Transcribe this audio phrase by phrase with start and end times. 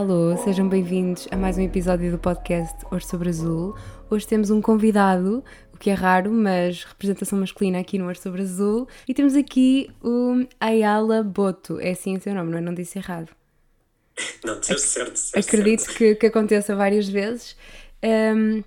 [0.00, 3.76] Alô, sejam bem-vindos a mais um episódio do podcast Hoje sobre Azul.
[4.08, 5.44] Hoje temos um convidado,
[5.74, 8.88] o que é raro, mas representação masculina aqui no Hoje sobre Azul.
[9.06, 11.78] E temos aqui o Ayala Boto.
[11.80, 12.60] É assim o seu nome, não é?
[12.62, 13.28] Não disse errado.
[14.42, 15.12] Não, disseste certo.
[15.12, 15.98] Disseste Acredito certo.
[15.98, 17.54] que, que aconteça várias vezes.
[18.02, 18.64] Um,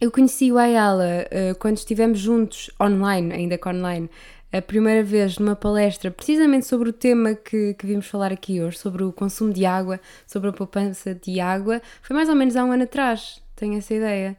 [0.00, 4.10] eu conheci o Ayala uh, quando estivemos juntos online, ainda que online,
[4.52, 8.78] a primeira vez numa palestra precisamente sobre o tema que, que vimos falar aqui hoje,
[8.78, 11.80] sobre o consumo de água, sobre a poupança de água.
[12.02, 14.36] Foi mais ou menos há um ano atrás, tenho essa ideia.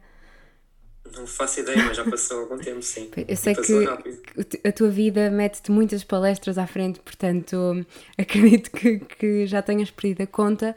[1.16, 3.10] Não faço ideia, mas já passou algum tempo, sim.
[3.28, 4.20] Eu sei que rápido.
[4.64, 7.84] a tua vida mete-te muitas palestras à frente, portanto
[8.16, 10.76] acredito que, que já tenhas perdido a conta.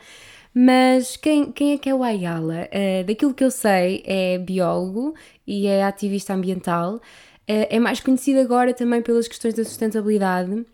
[0.53, 2.67] Mas quem, quem é que é o Ayala?
[2.71, 5.13] Eh, daquilo que eu sei, é biólogo
[5.45, 6.99] e é ativista ambiental.
[7.47, 10.65] Eh, é mais conhecido agora também pelas questões da sustentabilidade,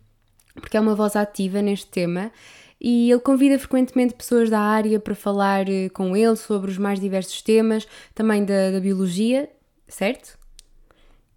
[0.55, 2.31] porque é uma voz ativa neste tema.
[2.81, 6.99] E ele convida frequentemente pessoas da área para falar eh, com ele sobre os mais
[6.99, 9.49] diversos temas, também da, da biologia,
[9.88, 10.38] certo?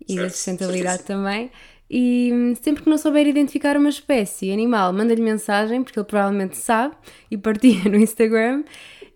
[0.08, 1.18] E da Certo, sustentabilidade certíssimo.
[1.18, 1.50] também.
[1.90, 6.96] E sempre que não souber identificar uma espécie animal, manda-lhe mensagem, porque ele provavelmente sabe,
[7.30, 8.64] e partilha no Instagram.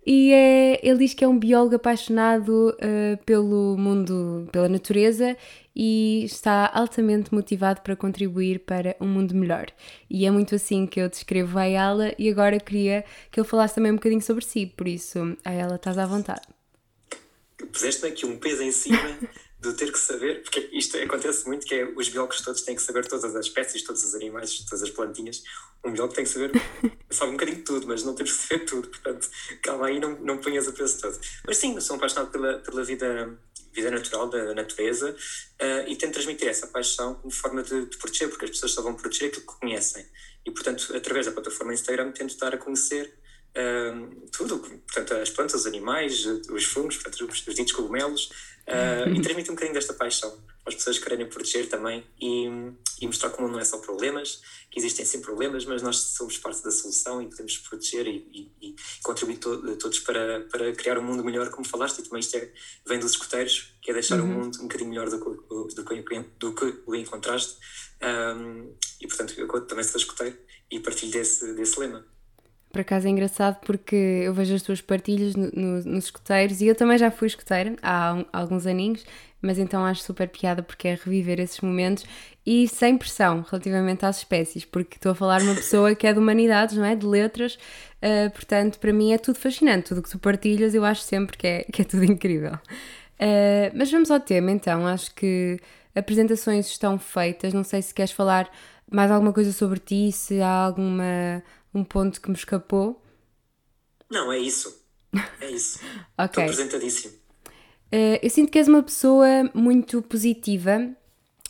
[0.07, 5.37] E é, ele diz que é um biólogo apaixonado eh, pelo mundo, pela natureza
[5.77, 9.67] e está altamente motivado para contribuir para um mundo melhor.
[10.09, 13.75] E é muito assim que eu descrevo a Ayala e agora queria que ele falasse
[13.75, 16.43] também um bocadinho sobre si, por isso, Ayala, estás à vontade.
[17.71, 19.19] Puseste-me aqui um peso em cima
[19.61, 22.83] de ter que saber, porque isto acontece muito, que é os biólogos todos têm que
[22.83, 25.43] saber todas as espécies, todos os animais, todas as plantinhas.
[25.85, 26.53] Um biólogo tem que saber,
[27.11, 29.29] sabe um bocadinho de tudo, mas não temos que saber tudo, portanto,
[29.63, 31.21] calma aí, não, não ponhas o peso todo.
[31.47, 33.39] Mas sim, sou apaixonado pela, pela vida,
[33.75, 35.15] vida natural, da natureza,
[35.59, 38.81] eh, e tento transmitir essa paixão como forma de, de proteger, porque as pessoas só
[38.81, 40.07] vão proteger aquilo que conhecem.
[40.47, 43.13] E, portanto, através da plataforma Instagram, tento dar a conhecer
[43.57, 48.31] um, tudo, portanto, as plantas, os animais, os fungos, portanto, os, os ditos cogumelos,
[48.71, 50.37] uh, e transmite um bocadinho desta paixão
[50.67, 52.45] às pessoas que querem proteger também e,
[53.01, 56.63] e mostrar como não é só problemas, que existem sim problemas, mas nós somos parte
[56.63, 58.17] da solução e podemos proteger e,
[58.61, 62.21] e- e contribuir to- todos para, para criar um mundo melhor, como falaste, e também
[62.21, 62.53] isto é,
[62.87, 65.85] vem dos escuteiros, que é deixar o mundo um bocadinho melhor do que, o- do
[65.85, 67.57] que, do que o encontraste.
[68.03, 70.37] Um, e portanto, eu também sou escuteiro
[70.71, 72.07] e partilho desse, desse lema.
[72.73, 76.67] Por acaso é engraçado porque eu vejo as tuas partilhas no- no- nos escuteiros e
[76.67, 79.05] eu também já fui escuteira há alguns aninhos,
[79.43, 82.05] mas então acho super piada porque é reviver esses momentos
[82.47, 86.19] e sem pressão relativamente às espécies, porque estou a falar uma pessoa que é de
[86.21, 86.95] humanidades, não é?
[86.95, 87.59] De letras,
[88.01, 91.47] ah, portanto para mim é tudo fascinante, tudo que tu partilhas eu acho sempre que
[91.47, 92.53] é, que é tudo incrível.
[93.19, 95.59] Ah, mas vamos ao tema então, acho que
[95.95, 98.49] apresentações estão feitas, não sei se queres falar
[98.91, 101.43] mais alguma coisa sobre ti, se há alguma
[101.75, 103.03] um ponto que me escapou.
[104.11, 104.83] Não, é isso.
[105.41, 105.79] É isso.
[106.19, 106.25] Ok.
[106.27, 107.15] Estou apresentadíssimo.
[107.91, 110.95] Eh, eu sinto que és uma pessoa muito positiva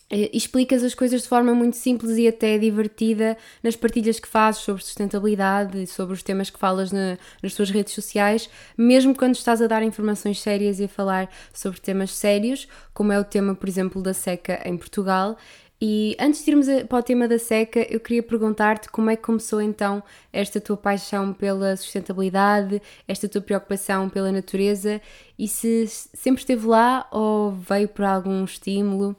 [0.09, 4.63] eh, explicas as coisas de forma muito simples e até divertida nas partilhas que fazes
[4.63, 9.35] sobre sustentabilidade e sobre os temas que falas na- nas tuas redes sociais, mesmo quando
[9.35, 13.55] estás a dar informações sérias e a falar sobre temas sérios, como é o tema,
[13.55, 15.37] por exemplo, da seca em Portugal.
[15.83, 19.23] E antes de irmos para o tema da seca, eu queria perguntar-te como é que
[19.23, 25.01] começou então esta tua paixão pela sustentabilidade, esta tua preocupação pela natureza
[25.39, 29.17] e se sempre esteve lá ou veio por algum estímulo?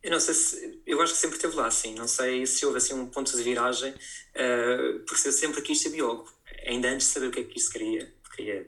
[0.00, 0.80] Eu não sei se.
[0.86, 1.94] Eu acho que sempre esteve lá, sim.
[1.96, 3.92] Não sei se houve assim um ponto de viragem,
[4.32, 6.32] eh, porque eu sempre quis ser biólogo.
[6.66, 8.64] Ainda antes de saber o que é que isso queria, queria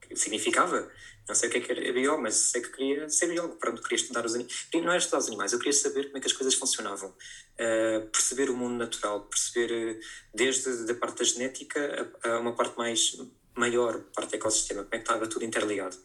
[0.00, 0.90] que significava.
[1.26, 3.56] Não sei o que é que era biólogo, mas sei que queria ser biólogo.
[3.56, 4.66] Pronto, queria estudar os animais.
[4.74, 7.14] Não era estudar os animais, eu queria saber como é que as coisas funcionavam.
[7.56, 10.00] Eh, perceber o mundo natural, perceber eh,
[10.34, 13.16] desde a parte da genética a, a uma parte mais
[13.56, 15.96] maior, parte do ecossistema, como é que estava tudo interligado.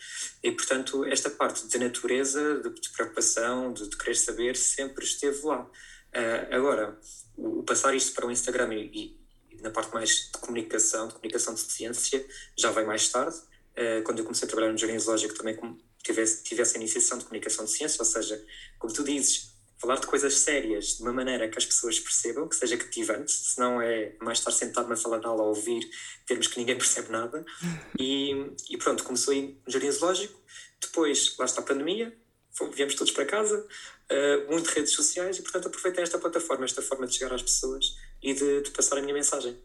[0.44, 5.46] E, portanto, esta parte da natureza, de, de preocupação, de, de querer saber, sempre esteve
[5.46, 5.70] lá.
[6.14, 6.98] Ah, agora,
[7.36, 9.20] o, o passar isto para o Instagram e,
[9.52, 12.26] e na parte mais de comunicação, de comunicação de ciência,
[12.58, 13.38] já vai mais tarde.
[13.80, 16.76] Ah, quando eu comecei a trabalhar no Jardim Zoológico, também com- tive, esse- tive essa
[16.78, 18.44] iniciação de comunicação de ciência, ou seja,
[18.78, 22.56] como tu dizes, falar de coisas sérias de uma maneira que as pessoas percebam, que
[22.58, 25.80] seja cativante, senão é mais estar sentado na sala de aula a ouvir
[26.28, 27.46] termos que ninguém percebe nada.
[27.98, 28.32] E,
[28.70, 30.38] e pronto, começou aí no Jardim Zoológico.
[30.82, 32.14] Depois, lá está a pandemia,
[32.74, 33.66] viemos todos para casa,
[34.12, 37.96] uh, muito redes sociais e, portanto, aproveitei esta plataforma, esta forma de chegar às pessoas
[38.22, 39.58] e de, de passar a minha mensagem.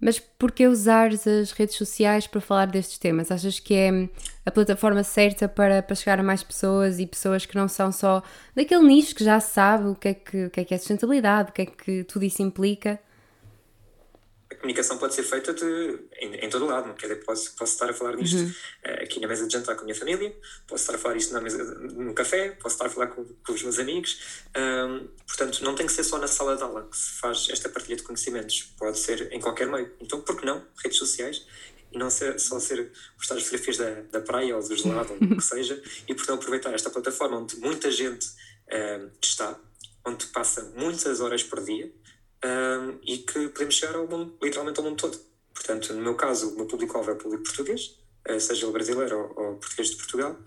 [0.00, 3.32] Mas porquê usares as redes sociais para falar destes temas?
[3.32, 4.08] Achas que é
[4.46, 8.22] a plataforma certa para, para chegar a mais pessoas e pessoas que não são só
[8.54, 11.50] daquele nicho que já sabe o que é que, o que, é, que é sustentabilidade,
[11.50, 13.00] o que é que tudo isso implica?
[14.50, 16.92] A comunicação pode ser feita de, em, em todo lado.
[16.94, 18.48] Quer dizer, posso, posso estar a falar disto uhum.
[18.48, 20.34] uh, aqui na mesa de jantar com a minha família,
[20.66, 23.52] posso estar a falar isto na mesa, no café, posso estar a falar com, com
[23.52, 24.18] os meus amigos.
[24.56, 27.68] Um, portanto, não tem que ser só na sala de aula que se faz esta
[27.68, 28.72] partilha de conhecimentos.
[28.78, 29.92] Pode ser em qualquer meio.
[30.00, 30.64] Então, por que não?
[30.82, 31.46] Redes sociais.
[31.90, 35.16] E não ser, só ser postar as fotografias da, da praia ou do gelado, ou
[35.16, 39.58] o que seja, e portanto aproveitar esta plataforma onde muita gente uh, está,
[40.04, 41.90] onde passa muitas horas por dia,
[42.44, 45.18] um, e que podemos chegar ao mundo, literalmente ao mundo todo.
[45.54, 47.98] Portanto, no meu caso, o meu público-alvo é público português,
[48.28, 50.38] uh, seja ele brasileiro ou, ou, português de Portugal,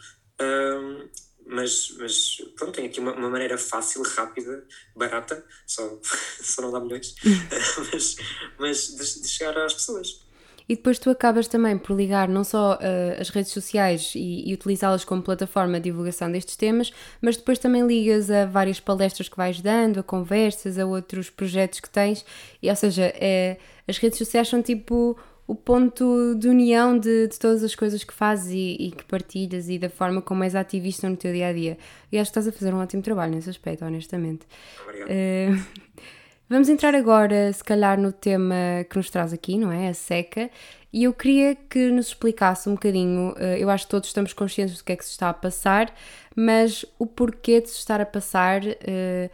[0.41, 1.09] um,
[1.45, 4.65] mas, mas pronto, tem aqui uma, uma, maneira fácil, rápida,
[4.95, 5.99] barata, só,
[6.41, 7.15] só não dá milhões,
[7.91, 8.15] mas,
[8.57, 10.30] mas de, de chegar às pessoas.
[10.67, 14.53] E depois tu acabas também por ligar não só uh, as redes sociais e, e
[14.53, 16.91] utilizá-las como plataforma de divulgação destes temas,
[17.21, 21.79] mas depois também ligas a várias palestras que vais dando, a conversas, a outros projetos
[21.79, 22.25] que tens.
[22.61, 25.17] E, ou seja, é, as redes sociais são tipo
[25.47, 29.67] o ponto de união de, de todas as coisas que fazes e, e, que partilhas
[29.67, 31.77] e da forma como és ativista no teu dia a dia.
[32.09, 34.45] E acho que estás a fazer um ótimo trabalho nesse aspecto, honestamente.
[34.81, 35.09] Obrigado.
[35.09, 35.81] Uh,
[36.51, 39.87] Vamos entrar agora, se calhar, no tema que nos traz aqui, não é?
[39.87, 40.51] A seca.
[40.91, 44.77] E eu queria que nos explicasse um bocadinho, eh, eu acho que todos estamos conscientes
[44.77, 45.95] do que é que se está a passar,
[46.35, 49.29] mas o porquê de se estar a passar, eh,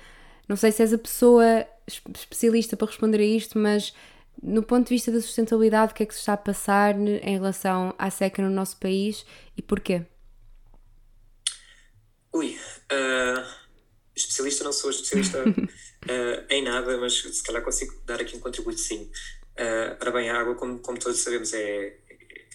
[0.47, 3.95] não sei se és a pessoa especialista para responder a isto, mas
[4.39, 7.33] no ponto de vista da sustentabilidade, o que é que se está a passar em
[7.33, 9.25] relação à seca no nosso país
[9.57, 10.03] e porquê?
[12.31, 12.59] Ui,
[12.91, 13.67] uh,
[14.15, 15.43] especialista não sou especialista
[16.07, 19.11] uh, em nada, mas se calhar consigo dar aqui um contributo sim.
[19.57, 21.97] Uh, ora bem, a água, como, como todos sabemos, é,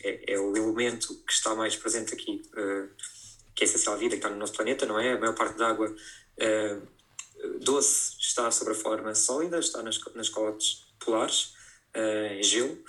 [0.05, 2.89] é, é, o elemento que está mais presente aqui, uh,
[3.55, 5.13] que é essencial à vida, que está no nosso planeta, não é?
[5.13, 10.29] A maior parte da água uh, doce está sobre a forma sólida, está nas, nas
[10.29, 11.61] calotes polares,
[11.95, 12.83] em gelo,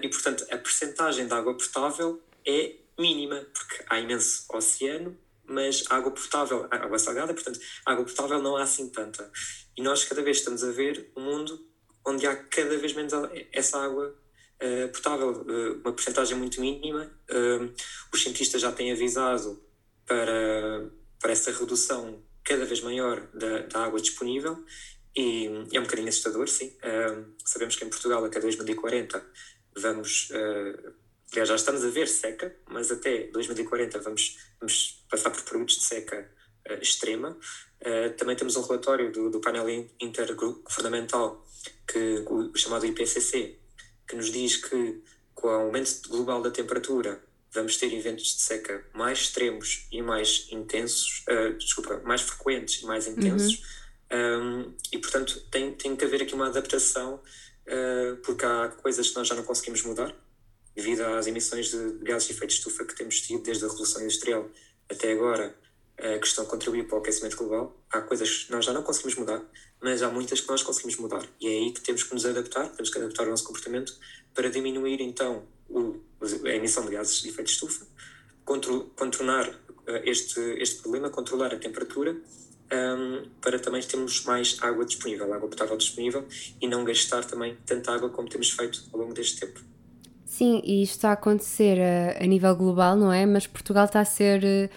[0.00, 5.18] e portanto a percentagem de água potável é mínima, porque há imenso oceano,
[5.52, 9.30] mas água potável, água salgada, portanto, água potável não há assim tanta.
[9.76, 11.60] E nós cada vez estamos a ver um mundo
[12.04, 13.12] onde há cada vez menos
[13.52, 14.08] essa água
[14.62, 17.10] uh, potável, uh, uma porcentagem muito mínima.
[17.30, 17.72] Uh,
[18.12, 19.62] os cientistas já têm avisado
[20.06, 20.90] para,
[21.20, 24.64] para essa redução cada vez maior da, da água disponível
[25.14, 26.74] e é um bocadinho assustador, sim.
[27.44, 29.22] sabemos que em Portugal, até 2040,
[29.76, 30.32] vamos.
[31.32, 35.84] Aliás, já estamos a ver seca, mas até 2040 vamos, vamos passar por períodos de
[35.84, 36.30] seca
[36.80, 37.36] extrema.
[37.80, 39.68] Uh, também temos um relatório do, do painel
[40.00, 41.44] intergovernamental,
[41.86, 43.58] que, o chamado IPCC,
[44.06, 45.02] que nos diz que
[45.34, 50.46] com o aumento global da temperatura vamos ter eventos de seca mais extremos e mais
[50.50, 53.58] intensos, uh, desculpa, mais frequentes e mais intensos.
[53.58, 53.82] Uhum.
[54.14, 59.16] Um, e portanto tem, tem que haver aqui uma adaptação, uh, porque há coisas que
[59.16, 60.14] nós já não conseguimos mudar,
[60.74, 64.02] devido às emissões de gases de efeito de estufa que temos tido desde a Revolução
[64.02, 64.48] Industrial
[64.88, 65.54] até agora
[65.98, 67.76] a contribuir para o aquecimento global.
[67.90, 69.42] Há coisas que nós já não conseguimos mudar,
[69.80, 71.24] mas há muitas que nós conseguimos mudar.
[71.40, 73.96] E é aí que temos que nos adaptar, temos que adaptar o nosso comportamento
[74.34, 76.00] para diminuir então o,
[76.44, 77.86] a emissão de gases de efeito de estufa,
[78.44, 79.48] controlar
[79.86, 82.16] eh, este, este problema, controlar a temperatura,
[82.72, 86.26] um, para também termos mais água disponível, água potável disponível
[86.60, 89.71] e não gastar também tanta água como temos feito ao longo deste tempo.
[90.42, 93.24] Sim, e isto está a acontecer a, a nível global, não é?
[93.24, 94.70] Mas Portugal está a ser eh,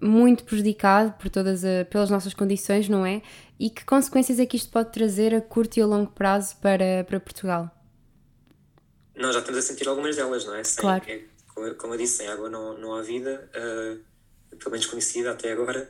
[0.00, 3.20] muito prejudicado por todas a, pelas nossas condições, não é?
[3.58, 7.04] E que consequências é que isto pode trazer a curto e a longo prazo para,
[7.06, 7.70] para Portugal?
[9.14, 10.64] Nós já estamos a sentir algumas delas, não é?
[10.64, 11.04] Sem, claro.
[11.06, 11.20] É,
[11.76, 15.86] como, eu disse, sem água não, não há vida, uh, pelo menos conhecida até agora,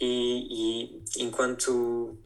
[0.00, 2.18] e, e, enquanto,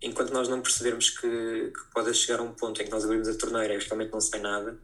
[0.00, 3.26] enquanto nós não percebermos que, que pode chegar a um ponto em que nós abrimos
[3.26, 4.78] a torneira e realmente não sai nada,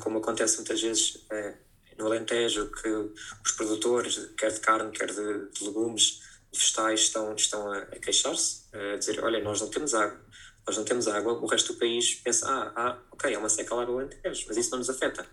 [0.00, 1.16] como acontece muitas vezes.
[1.30, 1.64] Uh,
[1.98, 7.70] no Alentejo que os produtores, quer de carne, quer de, de legumes, vegetais, estão, estão
[7.72, 10.20] a, a queixar-se, a dizer: olha, nós não temos água,
[10.66, 13.74] nós não temos água, o resto do país pensa: ah, ah ok, é uma seca
[13.74, 15.26] lá no Alentejo, mas isso não nos afeta.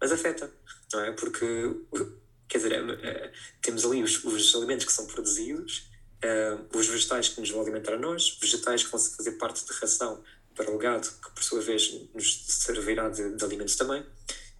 [0.00, 0.50] Mas afeta,
[0.92, 1.12] não é?
[1.12, 1.46] Porque,
[2.48, 5.92] quer dizer, é, é, temos ali os, os alimentos que são produzidos,
[6.72, 10.24] os vegetais que nos vão alimentar a nós, vegetais que vão fazer parte de ração
[10.54, 14.04] para o gado, que por sua vez nos servirá de, de alimentos também.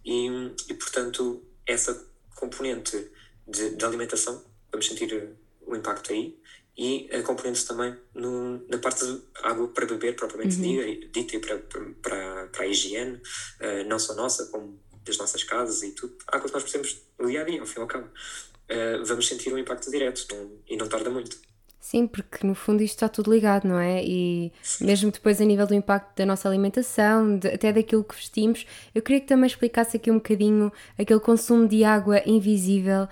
[0.03, 0.27] E,
[0.69, 3.09] e portanto, essa componente
[3.47, 5.35] de, de, alimentação, vamos sentir
[5.65, 6.37] o impacto aí,
[6.77, 11.09] e a componente também no, na parte de água para beber, propriamente uhum.
[11.11, 11.57] dita, e para,
[12.01, 16.17] para, para a higiene, uh, não só nossa, como das nossas casas e tudo.
[16.27, 18.07] Água que nós precisamos no dia a dia, ao fim e ao cabo.
[18.07, 21.39] Uh, vamos sentir um impacto direto não, e não tarda muito.
[21.85, 24.03] Sim, porque no fundo isto está tudo ligado, não é?
[24.03, 24.51] E
[24.81, 28.65] mesmo depois a nível do impacto da nossa alimentação, de, até daquilo que vestimos,
[28.95, 33.07] eu queria que também explicasse aqui um bocadinho aquele consumo de água invisível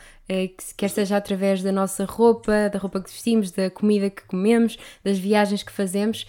[0.77, 5.17] quer seja através da nossa roupa, da roupa que vestimos, da comida que comemos, das
[5.17, 6.25] viagens que fazemos,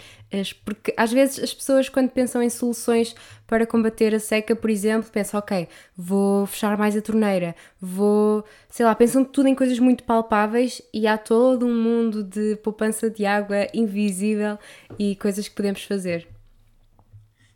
[0.65, 3.15] porque às vezes as pessoas quando pensam em soluções
[3.47, 8.85] para combater a seca, por exemplo, pensam, ok, vou fechar mais a torneira, vou, sei
[8.85, 13.25] lá, pensam tudo em coisas muito palpáveis e há todo um mundo de poupança de
[13.25, 14.59] água invisível
[14.99, 16.27] e coisas que podemos fazer.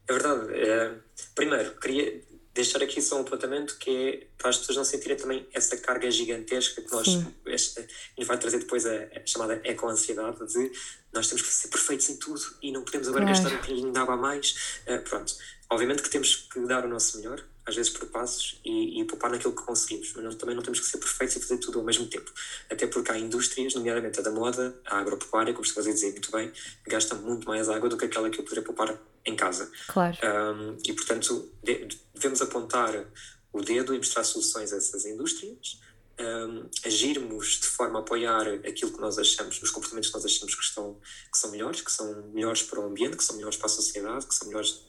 [0.08, 0.54] É verdade.
[0.56, 0.92] É,
[1.36, 2.29] primeiro, queria
[2.62, 6.10] deixar aqui só um apontamento que é para as pessoas não sentirem também essa carga
[6.12, 7.08] gigantesca que nós
[7.46, 7.88] este,
[8.18, 10.72] e vai trazer depois a, a chamada eco-ansiedade de
[11.14, 13.42] nós temos que ser perfeitos em tudo e não podemos agora claro.
[13.42, 14.82] gastar um bocadinho de água a mais.
[14.88, 15.34] Uh, pronto,
[15.70, 19.32] obviamente que temos que dar o nosso melhor, às vezes por passos, e, e poupar
[19.32, 21.86] naquilo que conseguimos, mas não, também não temos que ser perfeitos e fazer tudo ao
[21.86, 22.32] mesmo tempo.
[22.70, 26.32] Até porque há indústrias, nomeadamente a da moda, a agropecuária, como estás a dizer muito
[26.32, 26.52] bem,
[26.88, 29.72] gasta muito mais água do que aquela que eu poderia poupar em casa.
[29.88, 30.18] Claro.
[30.24, 31.52] Um, e portanto,
[32.14, 33.06] devemos apontar
[33.54, 35.80] o dedo e mostrar soluções a essas indústrias.
[36.20, 40.54] Um, agirmos de forma a apoiar aquilo que nós achamos, os comportamentos que nós achamos
[40.54, 41.00] que, estão,
[41.32, 44.26] que são melhores, que são melhores para o ambiente, que são melhores para a sociedade,
[44.26, 44.82] que são melhores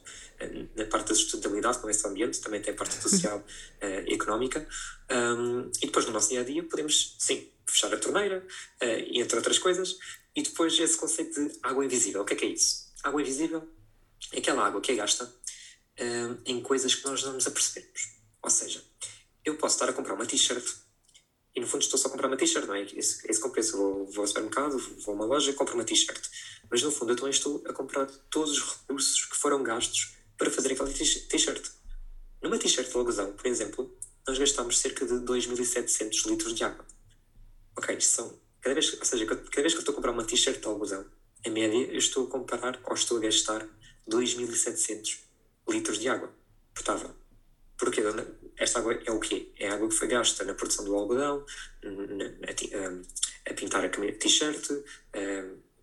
[0.75, 3.43] na parte da sustentabilidade, com esse ambiente, também tem a parte social
[4.07, 4.67] e económica.
[5.09, 8.45] Um, e depois, no nosso dia a dia, podemos, sim, fechar a torneira,
[8.81, 9.97] uh, entre outras coisas.
[10.35, 12.21] E depois, esse conceito de água invisível.
[12.21, 12.91] O que é que é isso?
[13.03, 13.67] Água invisível
[14.31, 15.31] é aquela água que é gasta
[16.45, 18.09] em coisas que nós não nos apercebemos.
[18.41, 18.83] Ou seja,
[19.45, 20.65] eu posso estar a comprar uma t-shirt
[21.55, 22.83] e no fundo estou só a comprar uma t-shirt, não é?
[22.83, 23.75] Esse, esse compensa.
[23.75, 26.21] Vou, vou ao supermercado, vou a uma loja e compro uma t-shirt.
[26.69, 30.49] Mas no fundo eu também estou a comprar todos os recursos que foram gastos para
[30.49, 31.69] fazer aquela t-shirt.
[32.41, 33.95] Numa t-shirt de algodão, por exemplo,
[34.27, 36.83] nós gastamos cerca de 2.700 litros de água.
[37.77, 38.39] Ok, isto são.
[38.59, 41.05] Cada vez, ou seja, cada vez que eu estou a comprar uma t-shirt de algodão,
[41.45, 43.67] em média, eu estou a comparar ou estou a gastar
[44.09, 45.19] 2.700
[45.69, 46.33] litros de água
[46.73, 47.11] potável.
[47.77, 48.01] Porquê?
[48.57, 49.53] Esta água é o quê?
[49.59, 51.45] É a água que foi gasta na produção do algodão,
[51.83, 54.71] na, a, a, pintar a t-shirt,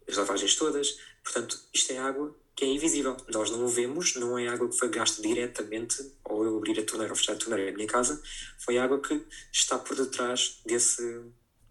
[0.09, 0.99] as lavagens todas.
[1.23, 3.17] Portanto, isto é água que é invisível.
[3.33, 6.83] Nós não o vemos, não é água que foi gasta diretamente, ou eu abrir a
[6.83, 8.21] torneira ou fechar a torneira na minha casa,
[8.59, 11.21] foi água que está por detrás desse,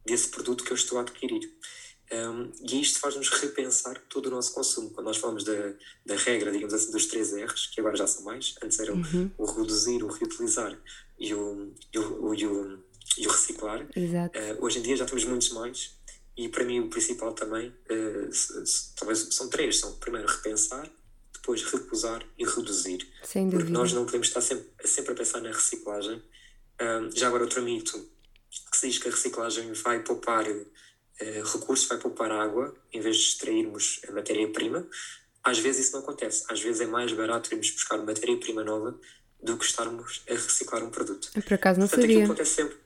[0.06, 1.41] desse produto que eu estou a adquirir.
[2.10, 4.89] Um, e isto faz-nos repensar todo o nosso consumo.
[4.91, 5.74] Quando nós falamos da,
[6.06, 9.29] da regra, digamos assim, dos três R's, que agora já são mais, antes eram uhum.
[9.38, 10.82] o reduzir, o reutilizar
[11.20, 12.84] e o, e o, e o,
[13.17, 13.86] e o reciclar.
[14.38, 15.97] Uh, hoje em dia já temos muitos mais.
[16.38, 18.29] E para mim o principal também, uh,
[18.96, 20.89] talvez são três: são primeiro repensar,
[21.34, 23.08] depois recusar e reduzir.
[23.24, 23.60] Sem dúvida.
[23.60, 26.22] Porque nós não podemos estar sempre, sempre a pensar na reciclagem.
[26.79, 28.08] Um, já agora outro mito
[28.72, 30.46] que se diz que a reciclagem vai poupar
[31.20, 34.86] eh, recurso vai poupar água em vez de extrairmos a matéria-prima.
[35.44, 36.44] Às vezes isso não acontece.
[36.50, 39.00] Às vezes é mais barato irmos buscar matéria-prima nova
[39.41, 41.32] do que estarmos a reciclar um produto.
[41.32, 42.17] Por acaso não Portanto, sabia.
[42.17, 42.77] Aquilo acontece sempre.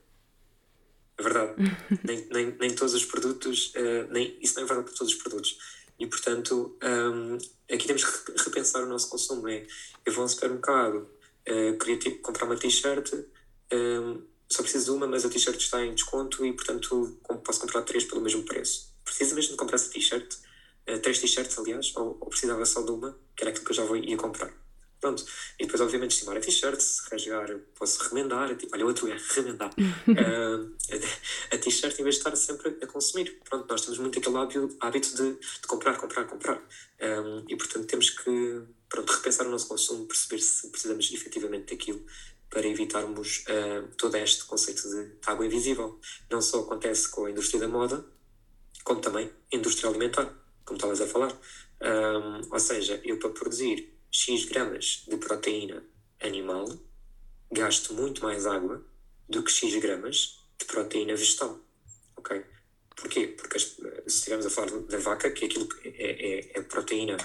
[1.22, 1.54] É verdade.
[2.04, 5.22] nem, nem, nem todos os produtos, uh, nem, isso não é verdade para todos os
[5.22, 5.58] produtos.
[6.00, 7.38] E portanto, um,
[7.72, 9.48] aqui temos que repensar o nosso consumo.
[9.48, 9.66] É,
[10.04, 11.08] eu vou ao supermercado,
[11.48, 13.14] uh, queria tipo, comprar uma t-shirt,
[13.72, 17.84] um, só preciso de uma, mas a t-shirt está em desconto e, portanto, posso comprar
[17.84, 18.92] três pelo mesmo preço.
[19.06, 20.34] Precisa mesmo de comprar essa t-shirt,
[20.90, 23.76] uh, três t-shirts, aliás, ou, ou, precisava só de uma, que era aquilo que eu
[23.76, 24.52] já vou, ia comprar.
[25.02, 25.26] Pronto.
[25.60, 28.56] E depois, obviamente, estimar a t-shirt, se rasgar, posso remendar.
[28.72, 29.72] Olha, outro é remendar.
[29.72, 30.76] uh,
[31.52, 33.40] a, t-shirt, em vez de estar sempre a consumir.
[33.50, 34.38] Pronto, nós temos muito aquele
[34.80, 36.58] hábito, de, de comprar, comprar, comprar.
[36.58, 41.74] Um, eh, e, portanto, temos que pronto, repensar o nosso consumo, perceber se precisamos efetivamente
[41.74, 42.06] daquilo
[42.48, 46.00] para evitarmos uh, todo este conceito de água invisível.
[46.30, 48.06] Não só acontece com a indústria da moda,
[48.84, 50.32] como também a indústria alimentar,
[50.64, 51.32] como estavas a falar.
[51.82, 55.84] Um, ou seja, eu para produzir X gramas de proteína
[56.22, 56.66] animal
[57.52, 58.86] gasto muito mais água
[59.28, 61.60] do que X gramas de proteína vegetal.
[62.16, 62.44] Ok?
[62.96, 63.28] Porquê?
[63.28, 67.18] Porque se estivermos a falar da vaca, que é aquilo que é, é, é proteína,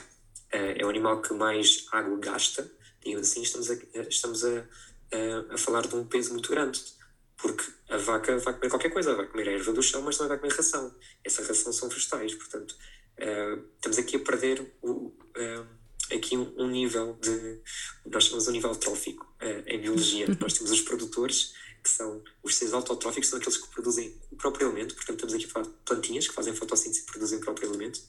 [0.50, 2.70] é, é o animal que mais água gasta,
[3.04, 3.74] digamos assim, estamos a,
[4.08, 4.66] estamos a
[5.12, 6.80] a, a falar de um peso muito grande.
[7.36, 10.26] Porque a vaca vai comer qualquer coisa, vai comer a erva do chão, mas não
[10.26, 10.94] vai comer ração.
[11.22, 12.74] Essa ração são vegetais, portanto,
[13.18, 15.66] uh, estamos aqui a perder o, uh,
[16.12, 17.60] aqui um, um, nível de.
[18.06, 20.26] Nós chamamos um nível trófico uh, em biologia.
[20.40, 24.68] nós temos os produtores, que são os seres autotróficos, são aqueles que produzem o próprio
[24.68, 27.68] alimento, portanto, estamos aqui a falar de plantinhas que fazem fotossíntese e produzem o próprio
[27.68, 28.00] alimento.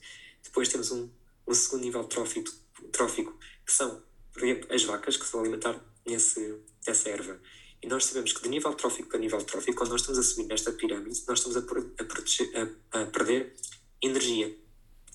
[0.44, 1.10] Depois temos um,
[1.48, 2.52] um segundo nível trófico,
[2.92, 4.02] trófico, que são,
[4.34, 7.40] por exemplo, as vacas, que se vão alimentar nesse, nessa erva.
[7.82, 10.48] E nós sabemos que de nível trófico para nível trófico, quando nós estamos a subir
[10.48, 12.50] nesta pirâmide, nós estamos a, a, proteger,
[12.92, 13.54] a, a perder
[14.02, 14.58] energia,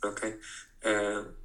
[0.05, 0.31] ok?
[0.31, 1.42] Uh,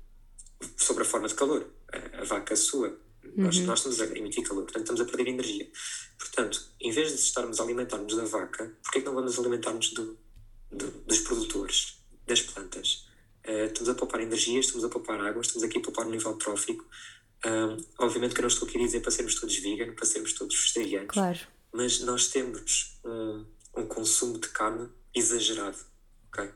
[0.75, 1.67] sobre a forma de calor.
[1.91, 2.89] A, a vaca sua,
[3.23, 3.33] uhum.
[3.37, 5.69] nós, nós estamos a emitir calor, portanto estamos a perder energia.
[6.17, 9.91] Portanto, em vez de estarmos a alimentar-nos da vaca, porquê é que não vamos alimentar-nos
[9.93, 10.17] do,
[10.71, 13.07] do, dos produtores, das plantas?
[13.47, 16.33] Uh, estamos a poupar energia, estamos a poupar água, estamos aqui a poupar o nível
[16.35, 16.85] trófico.
[17.45, 20.33] Um, obviamente que eu não estou aqui a dizer para sermos todos vegan, para sermos
[20.33, 21.13] todos vegetarianos.
[21.13, 21.39] Claro.
[21.71, 23.45] Mas nós temos um,
[23.77, 25.77] um consumo de carne exagerado,
[26.27, 26.49] ok?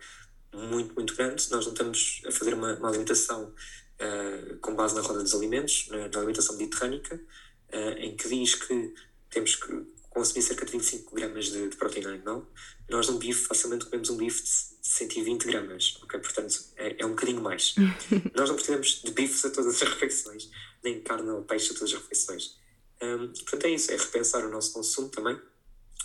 [0.53, 1.50] Muito, muito grande.
[1.51, 3.53] Nós não estamos a fazer uma, uma alimentação
[4.01, 8.55] uh, com base na roda dos alimentos, na, na alimentação mediterrânica, uh, em que diz
[8.55, 8.93] que
[9.29, 12.46] temos que consumir cerca de 25 gramas de, de proteína animal.
[12.89, 14.50] Nós, num bife, facilmente comemos um bife de
[14.81, 16.20] 120 gramas, ok?
[16.20, 17.75] Portanto, é, é um bocadinho mais.
[18.36, 20.50] Nós não precisamos de bifes a todas as refeições,
[20.84, 22.58] nem carne ou peixe a todas as refeições.
[23.01, 25.39] Um, portanto, é isso, é repensar o nosso consumo também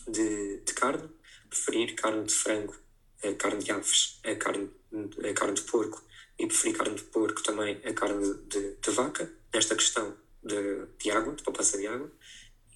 [0.08, 1.10] de, de carne,
[1.50, 2.74] preferir carne de frango,
[3.24, 4.70] a carne de aves, a carne,
[5.28, 6.05] a carne de porco
[6.38, 11.10] e preferir carne de porco também a carne de, de vaca, nesta questão de, de
[11.10, 12.10] água, de poupança de água,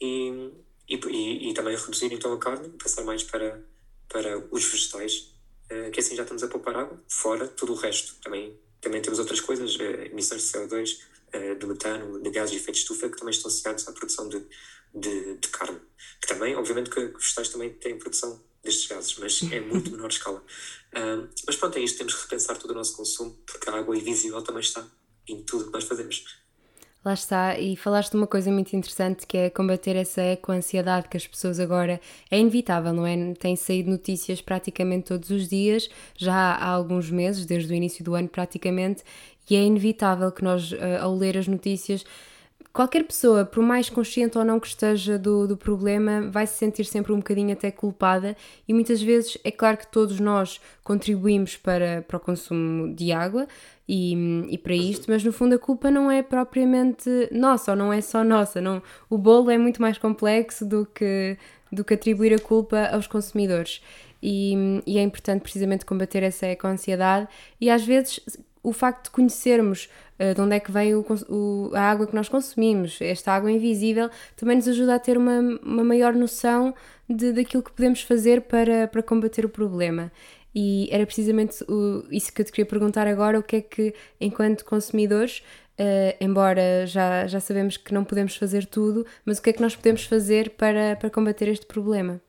[0.01, 0.51] e,
[0.89, 3.63] e, e, também reduzir então a carne, passar mais para,
[4.09, 5.35] para os vegetais,
[5.71, 8.15] uh, que assim já estamos a poupar água, fora tudo o resto.
[8.23, 11.01] Também, também temos outras coisas, uh, emissões de CO2, uh,
[11.33, 14.29] eh, de metano, de gases de efeito de estufa, que também estão associados à produção
[14.29, 14.43] de,
[14.95, 15.81] de, de carne.
[16.21, 20.09] Que também, obviamente, que os vegetais também têm produção destes gases, mas é muito menor
[20.09, 20.43] escala.
[21.47, 24.43] mas pronto, é isto, temos que repensar todo o nosso consumo, porque a água invisível
[24.43, 24.87] também está
[25.29, 26.25] em tudo que nós fazemos.
[27.03, 31.17] Lá está, e falaste de uma coisa muito interessante que é combater essa eco-ansiedade que
[31.17, 31.99] as pessoas agora.
[32.31, 33.33] É inevitável, não é?
[33.35, 38.15] Tem saído notícias praticamente todos os dias, já há alguns meses, desde o início do
[38.15, 39.03] ano praticamente,
[39.49, 42.05] e é inevitável que nós, eh, ao ler as notícias,
[42.73, 46.85] qualquer pessoa, por mais consciente ou não que esteja do, do problema, vai se sentir
[46.85, 48.37] sempre um bocadinho até culpada
[48.67, 53.47] e muitas vezes é claro que todos nós contribuímos para, para o consumo de água
[53.89, 54.15] e,
[54.49, 58.01] e para isto, mas no fundo a culpa não é propriamente nossa ou não é
[58.01, 58.61] só nossa.
[58.61, 61.37] Não, o bolo é muito mais complexo do que,
[61.73, 63.83] do que atribuir a culpa aos consumidores.
[64.23, 67.27] E, e é importante precisamente combater essa eco-ansiedade
[67.59, 68.21] e às vezes
[68.63, 72.15] o facto de conhecermos uh, de onde é que vem o, o, a água que
[72.15, 76.75] nós consumimos, esta água invisível, também nos ajuda a ter uma, uma maior noção
[77.09, 80.13] de, daquilo que podemos fazer para, para combater o problema.
[80.55, 83.95] E era precisamente o, isso que eu te queria perguntar agora: o que é que,
[84.21, 85.43] enquanto consumidores,
[85.79, 89.61] uh, embora já, já sabemos que não podemos fazer tudo, mas o que é que
[89.61, 92.21] nós podemos fazer para, para combater este problema?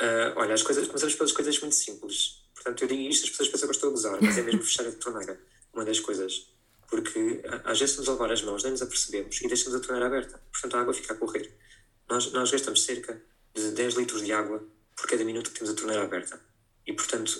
[0.00, 2.39] Uh, olha, as coisas, começamos pelas coisas muito simples.
[2.62, 4.62] Portanto, eu digo isto, as pessoas pensam que eu estou a gozar, mas é mesmo
[4.62, 5.40] fechar a torneira,
[5.72, 6.52] uma das coisas.
[6.86, 10.42] Porque às vezes nos lavar as mãos, nem nos apercebemos e deixamos a torneira aberta.
[10.52, 11.50] Portanto, a água fica a correr.
[12.08, 13.22] Nós, nós gastamos cerca
[13.54, 14.62] de 10 litros de água
[14.94, 16.38] por cada minuto que temos a torneira aberta.
[16.86, 17.32] E, portanto,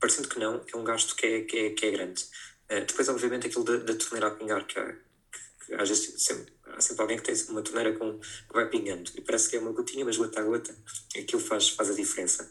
[0.00, 2.24] parecendo que não, é um gasto que é, que é, que é grande.
[2.68, 6.80] Uh, depois, obviamente, aquilo da, da torneira a pingar, que, que às vezes sempre, há
[6.80, 9.72] sempre alguém que tem uma torneira com, que vai pingando e parece que é uma
[9.72, 10.74] gotinha, mas gota a gota,
[11.16, 12.50] aquilo faz, faz a diferença.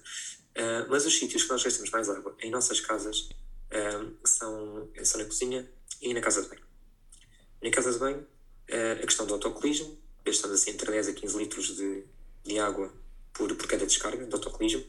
[0.58, 3.30] Uh, mas os sítios que nós gastamos mais água em nossas casas
[3.72, 5.70] uh, são, são na cozinha
[6.02, 6.64] e na casa de banho.
[7.62, 11.38] Na casa de banho, uh, a questão do autocolismo, gastamos assim entre 10 a 15
[11.38, 12.04] litros de,
[12.44, 12.92] de água
[13.34, 14.84] por, por cada descarga de autocolismo.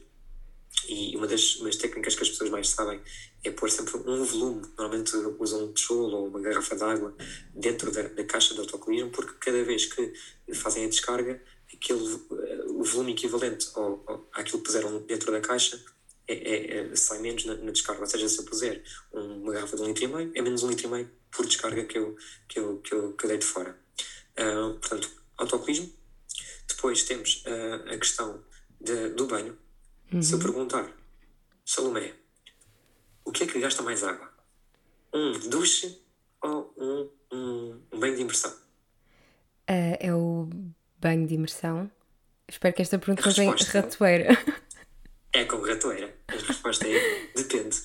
[0.87, 2.99] E uma das, uma das técnicas que as pessoas mais sabem
[3.43, 4.61] é pôr sempre um volume.
[4.75, 7.15] Normalmente usam um tijolo ou uma garrafa de água
[7.53, 10.13] dentro da, da caixa de autocolismo, porque cada vez que
[10.55, 11.39] fazem a descarga,
[11.71, 12.19] aquele,
[12.79, 15.77] o volume equivalente ao, ao, àquilo que puseram dentro da caixa
[16.25, 17.99] é, é, é, sai menos na, na, descarga.
[17.99, 20.69] Ou seja, se eu puser uma garrafa de um litro e meio, é menos um
[20.69, 22.15] litro e meio por descarga que eu,
[22.47, 23.77] que eu, que eu, que eu dei de fora.
[24.39, 25.91] Uh, portanto, autocolismo.
[26.69, 28.41] Depois temos uh, a questão
[28.79, 29.57] de, do banho.
[30.13, 30.21] Uhum.
[30.21, 30.89] Se eu perguntar,
[31.65, 32.13] Salomé,
[33.25, 34.31] o que é que gasta mais água?
[35.13, 36.01] Um duche
[36.41, 38.51] ou um, um, um banho de imersão?
[39.69, 40.49] Uh, é o
[40.97, 41.91] banho de imersão?
[42.49, 44.27] Espero que esta pergunta não tenha ratoeira.
[45.31, 46.15] É com ratoeira.
[46.27, 47.77] A resposta é depende.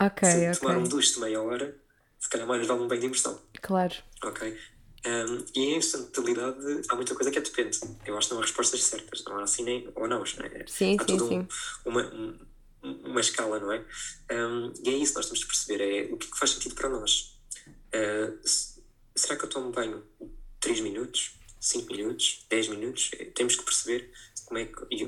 [0.00, 0.60] Ok, Se ok.
[0.60, 1.76] tomar um duche de meia hora,
[2.18, 3.40] se calhar mais vale um banho de imersão.
[3.60, 3.94] Claro.
[4.24, 4.58] Ok.
[5.06, 7.78] Um, e em sustentabilidade há muita coisa que é depende.
[8.04, 10.22] Eu acho que não há respostas certas, não há assim nem ou não.
[10.22, 10.64] É?
[10.66, 11.38] Sim, há sim, sim.
[11.86, 12.38] Um, uma, um,
[12.82, 13.84] uma escala, não é?
[14.32, 16.50] Um, e é isso que nós temos de perceber: é o que, é que faz
[16.50, 17.38] sentido para nós.
[17.94, 18.38] Uh,
[19.14, 20.02] será que eu tomo banho
[20.60, 21.38] 3 minutos?
[21.62, 24.10] 5 minutos, 10 minutos, é, temos que perceber
[24.46, 25.06] como é que, e,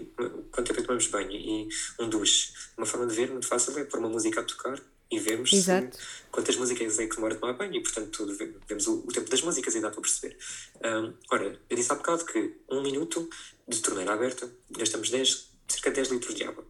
[0.52, 2.52] quanto tempo é que tomamos banho e um duche.
[2.76, 6.00] Uma forma de ver muito fácil é pôr uma música a tocar e vemos se,
[6.30, 8.26] quantas músicas é que demora a tomar banho e, portanto,
[8.68, 10.38] vemos o, o tempo das músicas e dá para perceber.
[10.82, 13.28] Um, ora, eu disse há bocado que um minuto
[13.68, 16.64] de torneira aberta gastamos 10, cerca de 10 litros de água.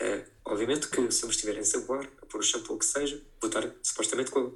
[0.00, 3.22] Uh, obviamente que se eu me estiver em saboar, a pôr o shampoo que seja,
[3.40, 4.52] vou estar supostamente com, a-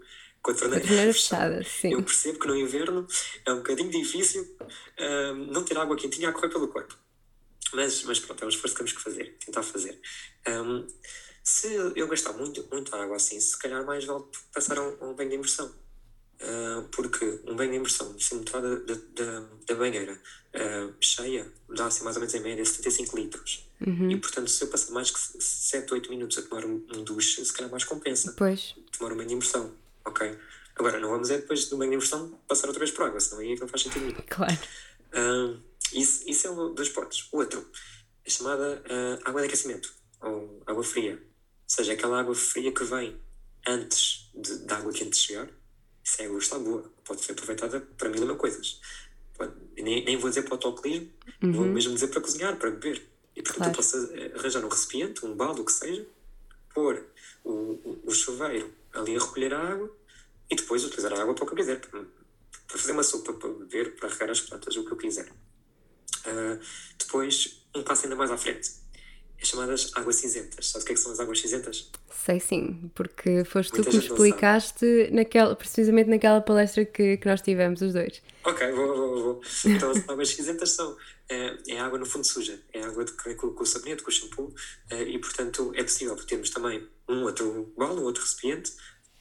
[0.49, 1.93] com a torneira, torneira fechada, sim.
[1.93, 3.07] Eu percebo que no inverno
[3.45, 4.57] é um bocadinho difícil
[4.99, 6.97] ah, não ter água quentinha a correr pelo corpo.
[7.75, 10.01] Mas, mas pronto, é um esforço que temos que fazer, tentar fazer.
[10.47, 10.87] Ahm,
[11.45, 15.15] se eu gastar muito, muita água assim, se calhar mais vale passar a um, um
[15.15, 15.71] banho de imersão.
[16.41, 20.19] Ah, porque um banho de imersão, se entrar da, da, da, da banheira
[20.55, 23.69] ah, cheia, dá assim mais ou menos em média 75 litros.
[24.11, 27.45] E portanto, se eu passar mais que 7, 8 minutos a tomar um, um duche,
[27.45, 29.77] se calhar mais compensa Pois, tomar um banho de imersão.
[30.09, 30.39] Ok?
[30.77, 33.41] Agora, não vamos é depois do banho de imersão passar outra vez por água, senão
[33.41, 34.19] aí é que não faz sentido nenhum.
[34.29, 34.59] claro.
[35.13, 35.55] Ah,
[35.93, 37.29] isso, isso é um dos pontos.
[37.33, 37.67] O outro
[38.25, 41.15] é chamada ah, água de aquecimento, ou água fria.
[41.15, 43.21] Ou seja, aquela água fria que vem
[43.67, 45.49] antes de, da água quente chegar.
[46.07, 48.81] Essa água está boa, pode ser aproveitada para mil e uma coisas.
[49.37, 51.11] Pode- nem, nem vou dizer para o autocolismo,
[51.43, 53.03] vou mesmo dizer para cozinhar, para beber.
[53.37, 53.73] E portanto Claro.
[53.73, 56.07] eu posso eh, arranjar um recipiente, um balde, o que seja,
[56.75, 57.05] pôr
[57.45, 59.95] o, o, o chuveiro ali a recolher a água
[60.51, 62.01] e depois utilizar a água para o que eu quiser, para,
[62.67, 65.29] para fazer uma sopa, para beber, para regar as plantas, o que eu quiser.
[66.25, 66.59] Ah,
[66.99, 68.71] depois, um passo ainda mais à frente.
[69.41, 70.71] É chamadas águas cinzentas.
[70.71, 71.91] Sabe o que é que são as águas cinzentas?
[72.11, 77.27] Sei sim, porque foste Muita tu que me explicaste naquela, precisamente naquela palestra que, que
[77.27, 78.21] nós tivemos, os dois.
[78.45, 79.43] Ok, vou, vou, vou.
[79.67, 80.97] Então, as águas cinzentas são
[81.29, 84.13] é, é água no fundo suja, é água de, com, com o sabonete, com o
[84.13, 84.55] shampoo,
[84.91, 88.73] eh, e portanto é possível termos também um outro balde, um outro recipiente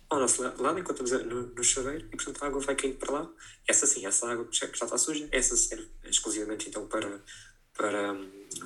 [0.09, 2.97] ao nosso la- lado enquanto estamos no, no chuveiro, e portanto a água vai caindo
[2.97, 3.29] para lá.
[3.67, 7.21] Essa sim, essa água que já, que já está suja, essa serve exclusivamente então para,
[7.77, 8.15] para,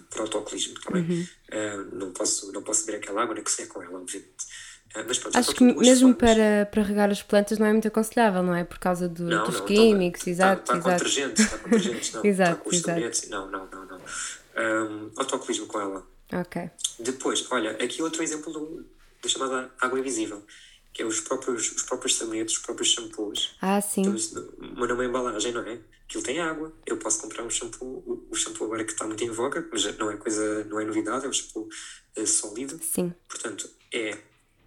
[0.09, 1.27] para o autocolismo também.
[1.49, 4.31] Eh, não, posso, não posso beber aquela água nem cozinhar com ela, obviamente.
[4.93, 6.35] Eh, mas pronto, Acho que mesmo formas.
[6.35, 8.63] para, para regar as plantas não é muito aconselhável, não é?
[8.63, 11.03] Por causa do- Não, dos não, químicos, está, exato, está, está com exato.
[11.05, 12.25] detergentes, está com detergentes, não.
[12.25, 12.85] Exato, com exato.
[12.87, 14.01] sabonetes, não, não, não, não.
[14.57, 16.05] Um, autocolismo com ela.
[16.33, 16.69] Ok.
[16.99, 18.85] Depois, olha, aqui outro exemplo do,
[19.23, 20.45] da chamada água invisível,
[20.93, 23.55] que é os próprios, os próprios sabonetes, os próprios shampoos.
[23.61, 24.03] Ah, sim.
[24.07, 24.33] Mas
[24.89, 25.79] numa embalagem, não é?
[26.03, 26.73] Aquilo tem água.
[26.85, 29.97] Eu posso comprar um shampoo, o, o shampoo agora que está muito em voga, mas
[29.97, 31.69] não é coisa, não é novidade, é um shampoo
[32.15, 32.79] eh, sólido.
[32.83, 33.13] Sim.
[33.29, 34.17] Portanto, é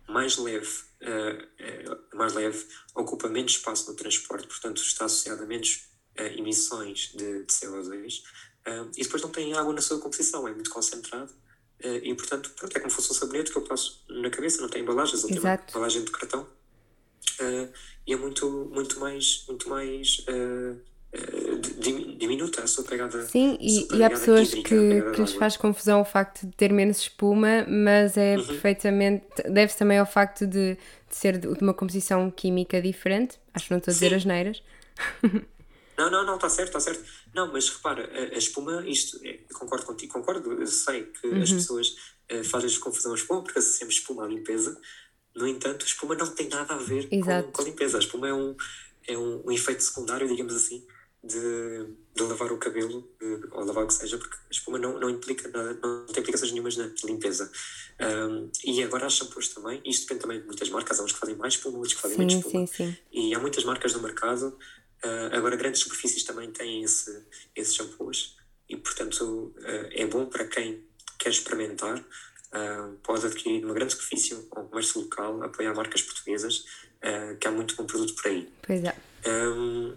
[0.08, 5.88] mais leve, é mais leve, ocupa menos espaço no transporte, portanto, está associado a menos
[6.16, 8.22] emissões de, de CO2
[8.66, 11.32] eh, e depois não tem água na sua composição, é muito concentrado
[12.02, 14.68] e, portanto, pronto, é como se fosse um sabonete que eu passo na cabeça, não
[14.68, 16.46] tem embalagens, ele tem embalagem de cartão
[17.40, 17.68] eh,
[18.06, 20.74] e é muito, muito mais, muito mais eh,
[21.12, 23.22] eh, dim- diminuta a sua pegada.
[23.26, 26.00] Sim, e, sua e há pegada pessoas hídrica, a que, pegada que lhes faz confusão
[26.00, 28.44] o facto de ter menos espuma, mas é Uhum.
[28.46, 29.24] perfeitamente.
[29.50, 30.78] deve-se também ao facto de, de
[31.10, 33.38] ser de uma composição química diferente.
[33.52, 34.16] Acho que não estou a dizer Sim.
[34.16, 34.62] as neiras.
[35.96, 37.04] Não, não, não, está certo, está certo.
[37.34, 41.50] Não, mas repara, a, a espuma, isto, é, concordo contigo, concordo, eu sei que as
[41.52, 41.96] pessoas
[42.28, 44.80] eh, fazem confusão à espuma porque associamos espuma à limpeza,
[45.34, 47.96] no entanto, a espuma não tem nada a ver com, com a limpeza.
[47.96, 48.56] A espuma é um,
[49.06, 50.86] é um, um efeito secundário, digamos assim,
[51.24, 55.00] de, de lavar o cabelo, de- ou lavar o que seja, porque a espuma não,
[55.00, 57.50] não implica nada, não tem implicações nenhumas na limpeza.
[57.98, 61.18] Ahm, e agora há shampoos também, isto depende também de muitas marcas, há uns que
[61.18, 62.66] fazem mais espuma, outros que fazem menos Sim, espuma.
[62.68, 62.96] sim, sim.
[63.12, 64.56] E há muitas marcas no mercado.
[65.04, 68.36] Ah, agora, grandes superfícies também têm esse, esses shampoos.
[68.68, 70.82] E, portanto, ah, é bom para quem
[71.18, 72.02] quer experimentar.
[72.52, 76.64] ah, pode adquirir numa grande superfície ou um comércio local, apoiar marcas portuguesas,
[77.38, 78.48] que há muito bom produto por aí.
[78.62, 78.94] Pois é.
[79.26, 79.94] Hum,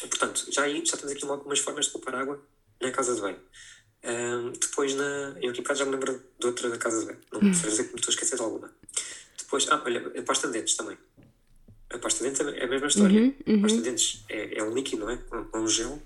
[0.00, 2.40] portanto, já, aí, já temos aqui algumas formas de poupar água
[2.80, 3.40] na casa de banho.
[4.04, 7.18] Hum, depois, na, eu aqui já me lembro de outra da casa de banho.
[7.32, 8.72] Não sei dizer que me estou a esquecer de alguma.
[9.38, 10.96] Depois, ah, olha, pasta de dentes também.
[11.90, 13.34] A pasta de dentes é a mesma história.
[13.46, 15.18] A pasta de dentes é, é um líquido, não é?
[15.32, 16.00] Um, um gel.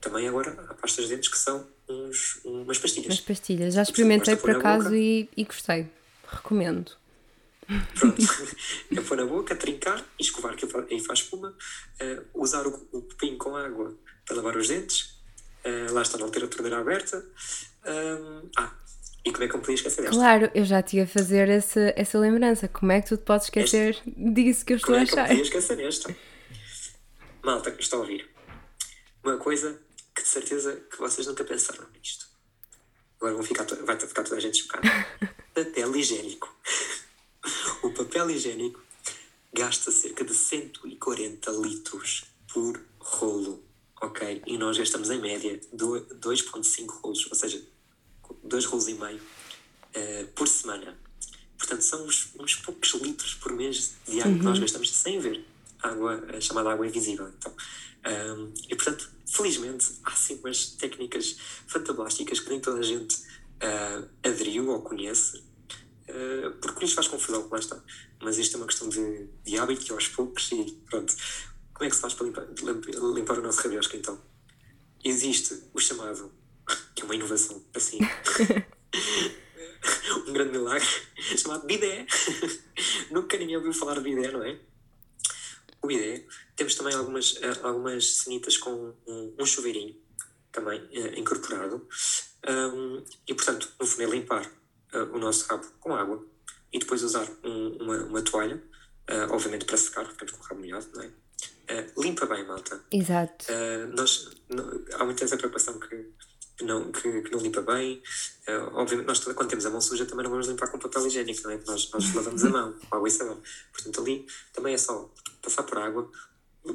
[0.00, 3.12] Também agora há pastas de dentes que são uns, umas pastilhas.
[3.12, 3.74] As pastilhas.
[3.74, 5.88] Já experimentei por na acaso e, e gostei.
[6.26, 6.92] Recomendo.
[7.98, 8.22] Pronto.
[8.90, 11.54] é pôr na boca, trincar e escovar, que aí faz espuma.
[12.00, 15.18] Eh, usar o, o copinho com água para lavar os dentes.
[15.64, 17.24] Eh, lá está, não ter a torneira aberta.
[17.84, 18.72] Ahm, ah,
[19.24, 20.16] e como é que eu podia esquecer desta?
[20.16, 22.66] Claro, eu já te ia fazer essa, essa lembrança.
[22.68, 25.12] Como é que tu te podes esquecer disso que eu estou Como a é que
[25.14, 25.28] eu achar?
[25.28, 26.16] podia esquecer desta?
[27.42, 28.28] Malta que está a ouvir.
[29.24, 29.80] Uma coisa
[30.14, 32.26] que de certeza que vocês nunca pensaram nisto.
[33.20, 34.88] Agora vão ficar, to- vai ficar toda a gente chocada.
[35.54, 36.52] papel higiênico.
[37.82, 38.80] O papel higiênico
[39.52, 43.64] gasta cerca de 140 litros por rolo,
[44.00, 44.42] ok?
[44.46, 47.62] E nós gastamos em média do- 2,5 rolos, ou seja,
[48.42, 49.20] 2 rolos e meio
[49.94, 50.98] eh, por semana.
[51.56, 55.44] Portanto, são uns, uns poucos litros por mês de água que nós gastamos sem ver.
[55.80, 57.28] Água, a chamada água invisível.
[57.28, 57.54] Então,
[58.04, 63.16] Ahm, e, portanto, felizmente, há sim umas técnicas fantablásticas que nem toda a gente
[63.60, 65.42] ah, aderiu ou conhece.
[66.08, 67.80] Uh, porque isto faz confusão, lá está.
[68.20, 71.14] Mas isto é uma questão de, de hábito e aos poucos e pronto.
[71.72, 72.46] Como é que se faz para limpar,
[73.14, 74.20] limpar o nosso rabiosco então?
[75.02, 76.30] Existe o chamado,
[76.94, 77.98] que é uma inovação, assim,
[80.26, 80.86] um grande milagre,
[81.36, 82.06] chamado bidé.
[83.10, 84.58] Nunca ninguém ouviu falar de bidé, não é?
[85.82, 86.24] O bidé,
[86.56, 89.96] temos também algumas, eh, algumas cenitas com um, um chuveirinho,
[90.52, 91.86] também uh, incorporado.
[92.48, 94.46] Um, e, portanto, no fundo é limpar
[94.94, 96.24] uh, o nosso rabo com água
[96.72, 98.62] e depois usar um, uma, uma toalha,
[99.10, 101.10] uh, obviamente para secar, ficamos com o rabo molhado, não é?
[101.96, 102.84] Limpa bem, malta.
[102.92, 103.46] Exato.
[103.96, 106.12] nós, não, há muita essa preocupação que,
[106.62, 108.02] que, não, que, que não limpa bem.
[108.72, 111.50] obviamente, nós quando temos a mão suja também não vamos limpar com papel higiênico, não
[111.50, 111.60] é?
[111.66, 113.42] Nós, nós lavamos a mão com água e sabão.
[113.72, 116.10] Portanto, ali também é só passar por água,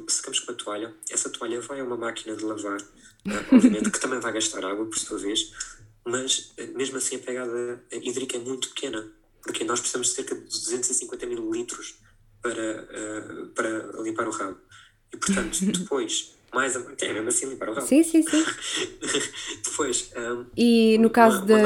[0.08, 2.80] secamos com uma toalha, essa toalha vai a uma máquina de lavar,
[3.50, 5.50] obviamente que também vai gastar água por sua vez,
[6.04, 9.10] mas eh, mesmo assim a pegada hídrica é muito pequena,
[9.42, 11.96] porque nós precisamos de cerca de 250 mil litros
[12.42, 14.58] para, uh, para limpar o rabo.
[15.12, 16.80] E portanto, depois, mais a.
[17.02, 17.86] É mesmo assim limpar o rabo.
[17.86, 18.44] Sim, sim, sim.
[19.64, 20.10] depois.
[20.16, 21.56] Um, e no caso da.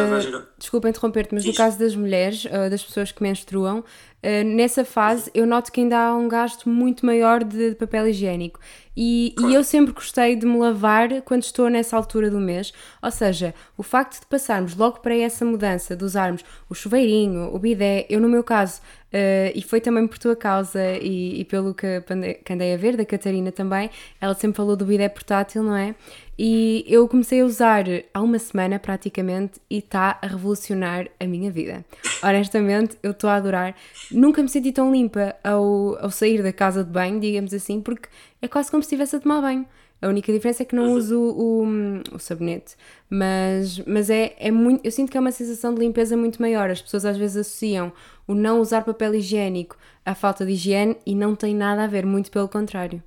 [0.58, 1.52] Desculpa interromper-te, mas Diz.
[1.52, 5.80] no caso das mulheres, uh, das pessoas que menstruam, uh, nessa fase eu noto que
[5.80, 8.58] ainda há um gasto muito maior de papel higiênico.
[8.96, 9.52] E, claro.
[9.52, 12.72] e, eu sempre gostei de me lavar quando estou nessa altura do mês.
[13.02, 17.58] Ou seja, o facto de passarmos logo para essa mudança, de usarmos o chuveirinho, o
[17.58, 18.80] bidé, eu no meu caso,
[19.12, 22.02] uh, e foi também por tua causa e, e pelo que,
[22.44, 25.94] que andei a ver, da Catarina também, ela sempre falou do bidé portátil, não é?
[26.38, 31.50] E eu comecei a usar há uma semana praticamente e está a revolucionar a minha
[31.50, 31.84] vida.
[32.22, 33.76] Honestamente, eu estou a adorar.
[34.10, 38.08] Nunca me senti tão limpa ao, ao sair da casa de banho, digamos assim, porque
[38.40, 39.66] é quase como se estivesse a tomar banho.
[40.02, 40.94] A única diferença é que não uhum.
[40.94, 41.64] uso o,
[42.12, 42.74] o, sabonete,
[43.08, 44.84] mas, mas é, é muito.
[44.84, 46.68] Eu sinto que é uma sensação de limpeza muito maior.
[46.70, 47.92] As pessoas às vezes associam
[48.26, 52.04] o não usar papel higiênico à falta de higiene e não tem nada a ver,
[52.04, 53.00] muito pelo contrário.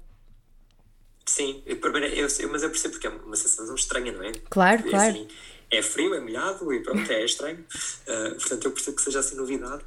[1.25, 4.31] Sim, eu, eu, mas eu percebo porque é uma sensação estranha, não é?
[4.49, 5.11] Claro, é, claro.
[5.11, 5.27] Assim,
[5.71, 7.65] é frio, é molhado e pronto, é estranho.
[8.07, 9.83] Uh, portanto, eu percebo que seja assim novidade.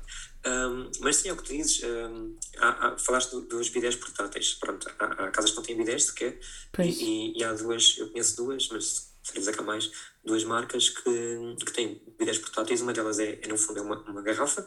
[0.49, 1.83] Um, mas sim, é o que tu dizes.
[1.83, 4.55] Um, há, há, falaste dos bidés portáteis.
[4.55, 6.39] Pronto, há, há, casas que não têm bidés sequer.
[6.79, 9.91] E, e, e, há duas, eu conheço duas, mas que há mais,
[10.25, 12.81] duas marcas que, que têm bidés portáteis.
[12.81, 14.63] Uma delas é, é no fundo, é uma, uma garrafa.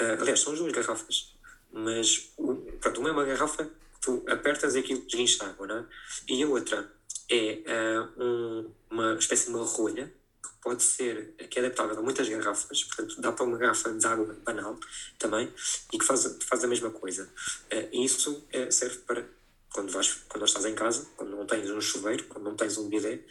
[0.00, 1.34] Uh, aliás, são as duas garrafas.
[1.72, 2.32] Mas,
[2.80, 5.84] pronto, uma é uma garrafa tu apertas e aquilo desguincha água, não é?
[6.28, 6.90] E a outra
[7.28, 10.17] é uh, um, uma espécie de uma rolha que
[10.62, 14.36] pode ser, que é adaptável a muitas garrafas, portanto dá para uma garrafa de água
[14.44, 14.78] banal
[15.18, 15.52] também
[15.92, 17.24] e que faz, faz a mesma coisa.
[17.72, 19.24] Uh, e isso uh, serve para
[19.72, 22.88] quando, vais, quando estás em casa, quando não tens um chuveiro, quando não tens um
[22.88, 23.24] bidé,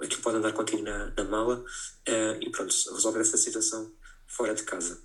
[0.00, 1.64] aquilo pode andar contigo na, na mala
[2.40, 3.90] e pronto, resolver essa situação
[4.26, 5.00] fora de casa.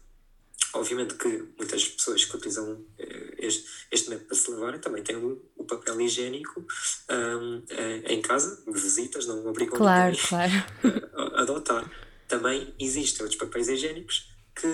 [0.73, 5.15] Obviamente que muitas pessoas que utilizam eh, este, este método para se lavarem também têm
[5.15, 6.65] o, o papel higiênico
[7.10, 10.51] um, eh, em casa, de visitas, não obrigam claro, ninguém claro.
[11.51, 11.89] adotar.
[12.27, 14.67] Também existem outros papéis higiênicos que,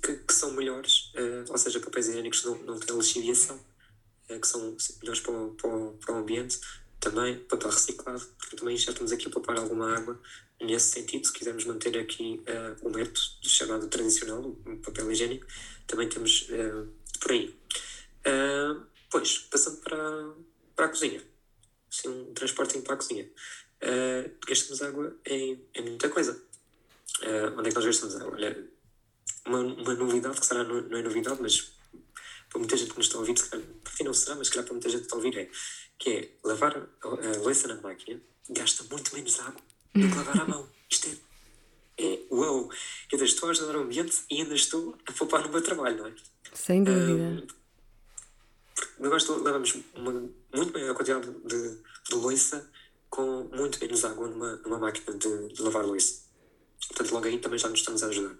[0.00, 3.56] que, que são melhores, uh, ou seja, papéis higiênicos não, não têm lixiviação,
[4.30, 6.60] uh, que são melhores para o, para o, para o ambiente,
[7.00, 10.20] também papel reciclado, porque também já estamos aqui a poupar alguma água
[10.60, 15.46] nesse sentido, se quisermos manter aqui uh, o método chamado tradicional, o papel higiênico,
[15.86, 16.88] também temos uh,
[17.20, 17.56] por aí.
[18.24, 20.34] Uh, pois, passando para,
[20.76, 21.20] para a cozinha,
[21.90, 23.28] assim, um transporte para a cozinha.
[23.82, 26.40] Uh, gastamos água em, em muita coisa.
[27.20, 28.32] Uh, onde é que nós gastamos água?
[28.32, 28.68] Olha,
[29.46, 31.72] uma, uma novidade, que será, não, não é novidade, mas
[32.48, 34.46] para muita gente que nos está a ouvir, se calhar, para ti não será, mas
[34.46, 35.50] se calhar para muita gente que está a ouvir é,
[35.98, 39.60] que é lavar a, louça na máquina gasta muito menos água
[39.94, 40.68] do que lavar à mão.
[40.90, 41.08] Isto
[41.98, 42.64] é, é uau!
[42.64, 42.70] Eu
[43.12, 46.06] ainda estou a ajudar o ambiente e ainda estou a poupar no meu trabalho, não
[46.06, 46.14] é?
[46.52, 47.46] Sem dúvida.
[49.00, 50.12] Um, nós levamos uma
[50.54, 52.70] muito maior quantidade de, de louça
[53.12, 56.22] com muito menos água numa, numa máquina de, de lavar louça.
[56.88, 58.34] Portanto, logo aí também já nos estamos a ajudar.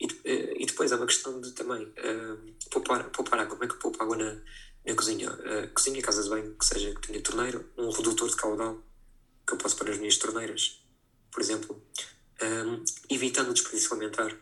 [0.00, 3.50] E, eh, e depois é uma questão de também uh, poupar, poupar água.
[3.50, 4.40] Como é que poupa água na,
[4.86, 5.30] na cozinha?
[5.30, 8.82] Uh, cozinha, casa de banho, que seja que tenha torneira, um redutor de caudal
[9.46, 10.84] que eu posso pôr nas minhas torneiras
[11.34, 11.82] por exemplo,
[12.40, 14.34] um, evitando o desperdício alimentar.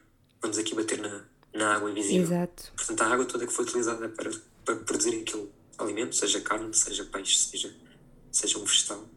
[0.42, 2.22] Vamos aqui bater na, na água invisível.
[2.22, 2.70] Exato.
[2.76, 4.30] Portanto, a água toda que foi utilizada para,
[4.64, 7.74] para produzir aquele alimento, seja carne, seja peixe, seja,
[8.30, 9.08] seja um vegetal,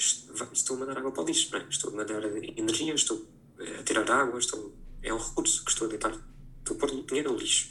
[0.00, 1.66] estou a mandar água para o lixo, é?
[1.68, 5.90] Estou a mandar energia, estou a tirar água, estou, é um recurso que estou a
[5.90, 6.12] deitar,
[6.58, 7.68] estou a pôr dinheiro no lixo.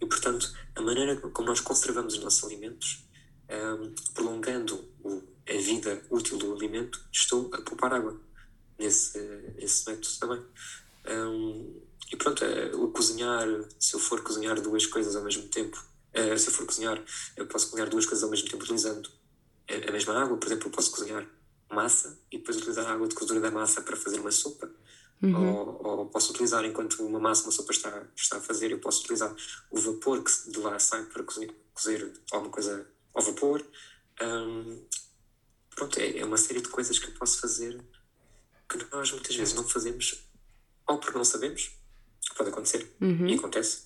[0.00, 3.04] E, portanto, a maneira como nós conservamos os nossos alimentos,
[3.50, 8.18] um, prolongando o, a vida útil do alimento, estou a poupar água
[8.78, 9.18] nesse,
[9.56, 10.42] nesse método também.
[11.06, 11.80] Um,
[12.12, 13.46] e pronto, uh, o cozinhar,
[13.78, 15.82] se eu for cozinhar duas coisas ao mesmo tempo,
[16.36, 17.02] se eu for cozinhar,
[17.36, 19.08] eu posso cozinhar duas coisas ao mesmo tempo utilizando
[19.88, 20.36] a mesma água.
[20.36, 21.26] Por exemplo, eu posso cozinhar
[21.72, 24.70] massa e depois utilizar a água de cozedura da massa para fazer uma sopa.
[25.22, 25.56] Uhum.
[25.56, 29.02] Ou, ou, posso utilizar, enquanto uma massa, uma sopa está, está a fazer, eu posso
[29.02, 29.34] utilizar
[29.70, 33.64] o vapor que de lá sai para cozer, cozer alguma coisa ao vapor.
[34.20, 34.84] Um,
[35.70, 37.82] pronto, é, é, uma série de coisas que eu posso fazer
[38.68, 40.28] que nós muitas vezes não fazemos,
[40.88, 41.70] ou porque não sabemos,
[42.20, 43.28] que pode acontecer, uhum.
[43.28, 43.84] e acontece,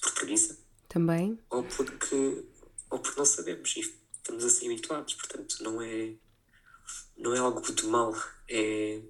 [0.00, 0.58] por preguiça.
[0.88, 1.38] Também.
[1.50, 2.44] Ou porque,
[2.90, 6.14] ou porque não sabemos e estamos assim habituados, portanto, não é,
[7.16, 8.14] não é algo de mal,
[8.48, 9.00] é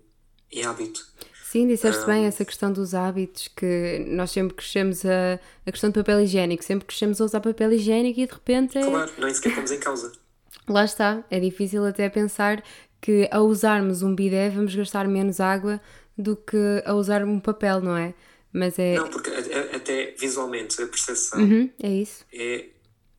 [0.52, 1.06] é hábito.
[1.44, 5.90] Sim, disseste um, bem essa questão dos hábitos, que nós sempre crescemos a, a questão
[5.90, 8.78] do papel higiênico, sempre crescemos a usar papel higiênico e de repente.
[8.78, 8.84] É...
[8.84, 10.12] Claro, nem sequer estamos em causa.
[10.68, 12.62] Lá está, é difícil até pensar
[13.00, 15.80] que ao usarmos um bidé vamos gastar menos água
[16.16, 18.14] do que a usar um papel, não é?
[18.52, 18.96] Mas é.
[18.96, 21.40] Não, porque até visualmente a percepção.
[21.40, 22.24] Uhum, é isso.
[22.32, 22.66] É,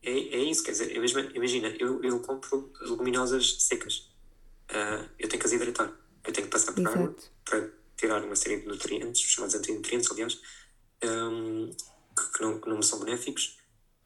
[0.02, 4.13] é, é isso, quer dizer, imagina, eu, eu compro leguminosas secas.
[4.70, 6.98] Uh, eu tenho que as hidratar eu tenho que passar por Exato.
[6.98, 10.40] água para tirar uma série de nutrientes, chamados antinutrientes, aliás,
[11.04, 11.70] um,
[12.32, 13.58] que, não, que não me são benéficos.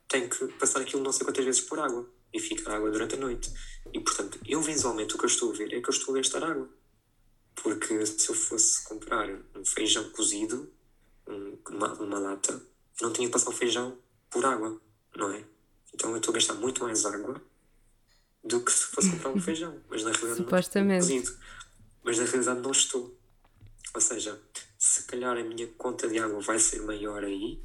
[0.09, 3.19] Tenho que passar aquilo não sei quantas vezes por água e ficar água durante a
[3.19, 3.53] noite.
[3.93, 6.19] E portanto, eu visualmente o que eu estou a ver é que eu estou a
[6.19, 6.69] gastar água.
[7.55, 10.73] Porque se eu fosse comprar um feijão cozido,
[11.27, 12.61] um, uma, uma lata,
[13.01, 13.97] não tinha que passar o feijão
[14.31, 14.81] por água,
[15.15, 15.45] não é?
[15.95, 17.41] Então eu estou a gastar muito mais água
[18.45, 19.77] do que se fosse comprar um feijão.
[19.91, 21.09] Mas na realidade Supostamente.
[21.09, 21.39] não é cozido
[22.09, 23.15] mas na realidade não estou.
[23.95, 24.41] Ou seja,
[24.79, 27.61] se calhar a minha conta de água vai ser maior aí,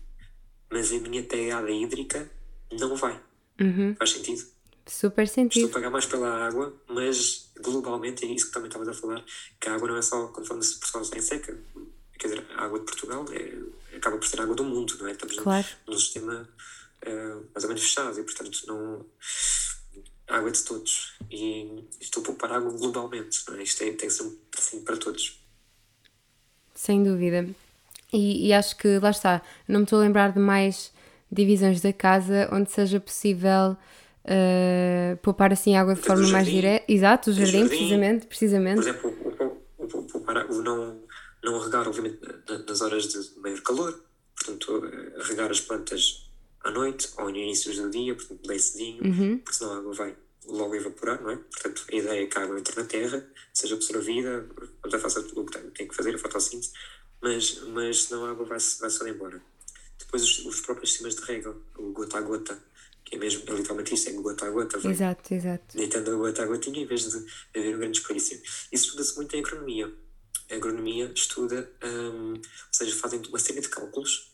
[0.69, 2.29] mas a minha pegada hídrica
[2.71, 3.21] não vai.
[3.61, 3.95] Uhum.
[3.95, 4.45] Faz sentido?
[4.85, 5.65] Super sentido.
[5.65, 9.23] Estou a pagar mais pela água, mas globalmente é isso que também estavas a falar,
[9.61, 11.57] que a água não é só quando falamos de Portugal está em seca.
[12.19, 15.07] Quer dizer, a água de Portugal é, acaba por ser a água do mundo, não
[15.07, 15.13] é?
[15.13, 15.67] Estamos claro.
[15.87, 16.49] num, num sistema
[17.05, 19.05] uh, mais ou menos fechado e, portanto, não
[20.27, 23.39] água de todos e estou a poupar água globalmente.
[23.51, 23.63] É?
[23.63, 25.41] Isto é, tem que ser para todos.
[26.73, 27.47] Sem dúvida.
[28.11, 30.91] E, e, acho que lá está, não me estou a lembrar de mais
[31.31, 33.75] divisões da casa onde seja possível
[34.25, 36.85] uh, poupar assim água de forma mais direta.
[36.87, 38.75] Exato, o jardim, jardim, precisamente, precisamente.
[38.75, 39.09] Por exemplo,
[39.79, 41.01] o, o, o, poupar, o não,
[41.43, 42.19] não regar, obviamente,
[42.67, 44.03] nas horas de maior calor,
[44.35, 46.29] portanto, eh, regar as plantas
[46.63, 49.37] à noite ou no início do dia, portanto, bem cedinho, uhum.
[49.39, 51.35] porque senão a água vai logo evaporar, não é?
[51.37, 54.47] Portanto, a ideia é que a água entre na terra, seja absorvida,
[54.87, 56.71] já faça o que tem que fazer, a fotossíntese,
[57.21, 59.41] mas, mas senão a água vai-se vai -se embora.
[59.97, 62.61] Depois os, os, próprios sistemas de rega, o gota a gota,
[63.05, 64.79] que é mesmo, é literalmente isso, é gota a gota.
[64.79, 65.77] Vai exato, exato.
[65.77, 67.17] Deitando a gota a gotinha em vez de
[67.55, 68.41] haver um grande desperdício.
[68.71, 69.93] Isso estuda-se muito em agronomia.
[70.51, 74.32] A agronomia estuda, um, ou seja, fazem uma série de cálculos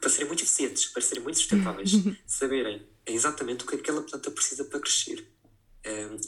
[0.00, 1.92] para serem muito eficientes, para serem muito sustentáveis,
[2.26, 5.26] saberem exatamente o que aquela planta precisa para crescer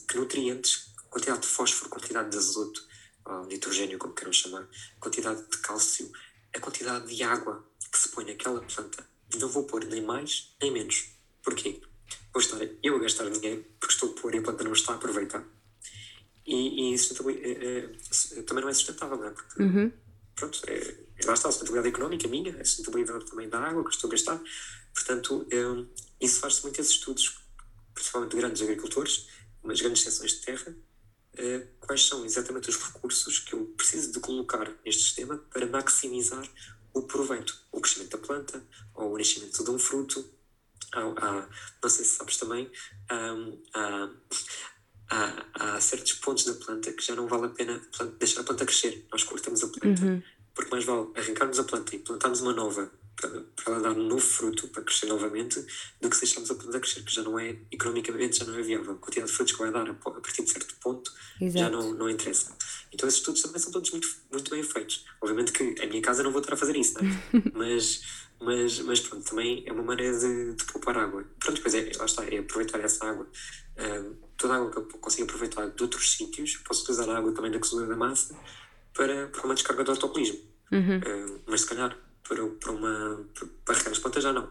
[0.09, 2.87] que nutrientes, quantidade de fósforo, quantidade de azoto,
[3.25, 4.69] ou nitrogênio, como queiram chamar,
[4.99, 6.11] quantidade de cálcio,
[6.55, 9.07] a quantidade de água que se põe naquela planta.
[9.39, 11.13] Não vou pôr nem mais nem menos.
[11.43, 11.81] Porquê?
[12.33, 14.93] Vou estar eu a gastar dinheiro porque estou a pôr e a planta não está
[14.93, 15.45] a aproveitar.
[16.47, 17.91] E, e isso também, é,
[18.39, 19.31] é, também não é sustentável, não é?
[19.31, 19.93] Porque, uhum.
[20.35, 24.09] pronto, é, lá está a sustentabilidade económica minha, a sustentabilidade também da água que estou
[24.09, 24.41] a gastar.
[24.95, 27.41] Portanto, é, isso faz-se muito esses estudos,
[27.95, 29.29] principalmente de grandes agricultores,
[29.63, 30.75] umas grandes seções de terra,
[31.35, 36.47] uh, quais são exatamente os recursos que eu preciso de colocar neste sistema para maximizar
[36.93, 38.63] o proveito, o crescimento da planta
[38.95, 40.25] ou o nascimento de um fruto.
[40.93, 41.49] Há, há,
[41.83, 42.71] não sei se sabes também,
[43.09, 44.11] há,
[45.09, 47.81] há, há, certos pontos da planta que já não vale a pena
[48.19, 49.07] deixar a planta crescer.
[49.13, 50.23] Nós cortamos a planta, uhum.
[50.61, 54.07] Porque mais vale arrancarmos a planta e plantarmos uma nova para, para ela dar um
[54.07, 55.65] novo fruto, para crescer novamente,
[56.01, 58.63] do que se deixarmos a planta crescer, que já não é, economicamente, já não é
[58.63, 58.93] viável.
[58.93, 61.59] A quantidade de frutos que vai dar a, partir de certo ponto Exato.
[61.59, 62.55] já não, não interessa.
[62.93, 65.07] Então esses estudos também são todos muito, muito bem feitos.
[65.21, 67.43] Obviamente que a minha casa não vou estar a fazer isso, não é?
[67.55, 68.03] mas,
[68.39, 71.25] mas, mas pronto, também é uma maneira de, de poupar água.
[71.39, 73.27] Pronto, depois é, lá está, é aproveitar essa água.
[73.79, 77.33] Um, toda a água que eu consigo aproveitar de outros sítios, posso utilizar a água
[77.33, 78.37] também da cozedura da massa
[78.95, 80.50] para, para uma descarga de autocolismo.
[80.73, 81.01] Uhum.
[81.07, 81.97] Um, mas se calhar
[82.29, 83.27] para, para, uma,
[83.65, 84.49] para regar as plantas já não.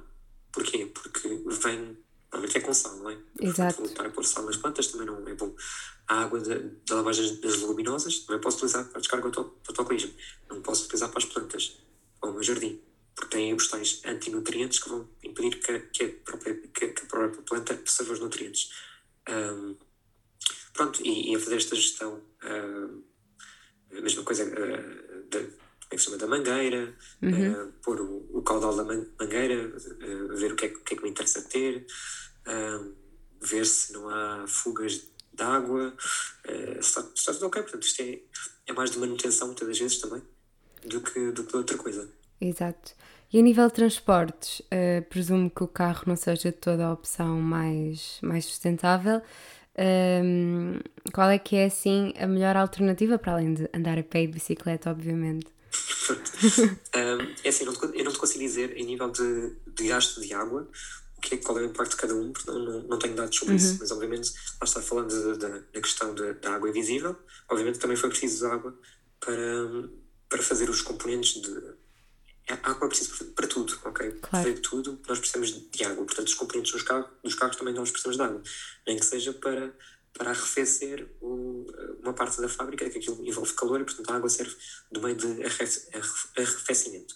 [0.52, 0.86] Porquê?
[0.88, 1.98] Porque vem,
[2.32, 3.18] normalmente é com sal, não é?
[3.40, 3.82] Exato.
[3.82, 5.56] Voltar a pôr sal nas plantas também não é bom.
[6.08, 10.14] A água da lavagem das leguminosas também posso utilizar para descarga do autocolismo.
[10.50, 11.78] Não posso utilizar para as plantas
[12.22, 12.82] ou o meu jardim,
[13.16, 17.06] porque tem os tais antinutrientes que vão impedir que, que, a, própria, que, que a
[17.06, 18.72] própria planta absorva os nutrientes.
[19.30, 19.76] Um,
[20.74, 23.04] pronto, e, e, a fazer esta gestão, uh,
[23.98, 25.59] a mesma coisa uh, de,
[25.98, 27.52] cima da mangueira, uhum.
[27.52, 30.98] uh, pôr o, o, caudal da mangueira, uh, ver o que, é, o que, é,
[30.98, 31.86] que me interessa ter,
[32.48, 32.94] uh,
[33.42, 35.96] ver se não há fugas de água,
[36.48, 37.64] uh, está, está tudo ok.
[37.64, 38.20] Portanto, isto é,
[38.68, 40.22] é mais de manutenção, muitas das vezes também,
[40.86, 42.10] do que, do que outra coisa.
[42.40, 42.94] Exato.
[43.32, 44.62] E a nível de transportes,
[45.08, 49.22] presumo que o carro não seja toda a opção mais, mais sustentável.
[49.78, 50.80] Um,
[51.14, 54.28] qual é que é assim a melhor alternativa para além de andar a pé e
[54.28, 55.48] de bicicleta, obviamente?
[56.96, 59.88] um, é assim, eu não, te, eu não te consigo dizer em nível de, de
[59.88, 60.68] gasto de água
[61.18, 63.16] o que é, qual é o impacto de cada um, porque não, não, não tenho
[63.16, 63.58] dados sobre uhum.
[63.58, 67.16] isso, mas obviamente lá está falando da questão da água invisível,
[67.50, 68.78] obviamente também foi preciso água
[69.20, 69.90] para,
[70.30, 71.80] para fazer os componentes de
[72.50, 74.12] a é, água é preciso para tudo, ok?
[74.12, 74.20] Claro.
[74.22, 76.04] Para fazer tudo, nós precisamos de água.
[76.04, 78.42] Portanto, os componentes dos carros, dos carros também nós precisamos de água.
[78.88, 79.72] Nem que seja para,
[80.14, 81.66] para arrefecer o,
[82.02, 84.56] uma parte da fábrica, que aquilo envolve calor e, portanto, a água serve
[84.92, 85.44] do meio de
[86.36, 87.16] arrefecimento.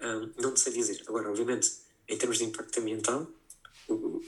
[0.00, 1.02] Um, não te sei dizer.
[1.06, 1.70] Agora, obviamente,
[2.08, 3.30] em termos de impacto ambiental,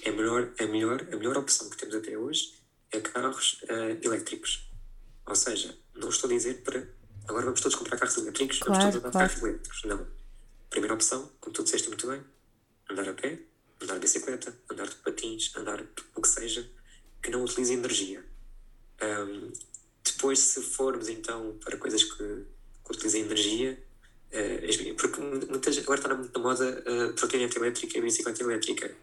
[0.02, 2.54] é melhor, a, melhor, a melhor opção que temos até hoje
[2.92, 4.70] é carros uh, elétricos.
[5.26, 6.86] Ou seja, não estou a dizer para
[7.26, 9.28] agora vamos todos comprar carros elétricos, claro, vamos todos andar claro.
[9.28, 9.84] carros elétricos.
[9.84, 10.06] Não
[10.70, 12.22] Primeira opção, como tu disseste muito bem,
[12.90, 13.40] andar a pé,
[13.80, 15.80] andar de bicicleta, andar de patins, andar
[16.16, 16.68] o que seja,
[17.24, 18.22] que não utilize energia.
[19.02, 19.50] Um,
[20.04, 23.82] depois, se formos então para coisas que, que utilizem energia,
[24.30, 28.94] uh, porque muitas, agora está muito na moda a uh, trotinete elétrica e bicicleta elétrica,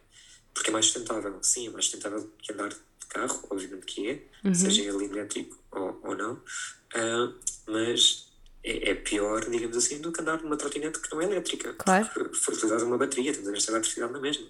[0.53, 1.39] porque é mais sustentável.
[1.41, 4.53] Sim, é mais sustentável que andar de carro, obviamente que é, uhum.
[4.53, 7.35] seja ele elétrico ou, ou não, uh,
[7.67, 8.30] mas
[8.63, 11.73] é, é, pior, digamos assim, do que andar numa trotinete que não é elétrica.
[11.73, 12.07] Claro.
[12.33, 14.47] Foi utilizada uma bateria, temos a gastar eletricidade na mesma.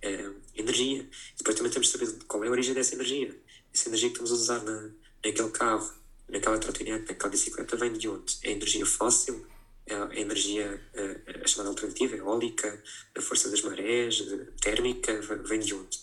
[0.00, 1.06] É, energia.
[1.36, 3.36] Depois também temos de saber qual é a origem dessa energia.
[3.72, 4.90] Essa energia que estamos a usar na,
[5.24, 5.92] naquele carro,
[6.28, 8.38] naquela trotinete, naquela bicicleta, vem de onde?
[8.42, 9.46] É energia fóssil?
[9.86, 12.82] É a energia a, a chamada alternativa, eólica,
[13.14, 14.24] a força das marés,
[14.60, 15.98] térmica, vem de onde?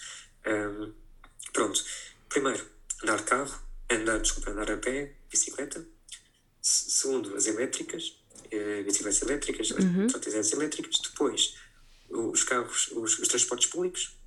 [0.45, 0.93] Um,
[1.53, 1.83] pronto.
[2.29, 2.63] Primeiro,
[3.01, 5.96] andar de carro, andar, desculpa, andar a pé, bicicleta
[6.67, 8.17] segundo as elétricas,
[8.51, 10.07] eh, bicicletas elétricas, uhum.
[10.53, 11.55] elétricas, depois
[12.09, 14.17] os carros, os, os transportes públicos,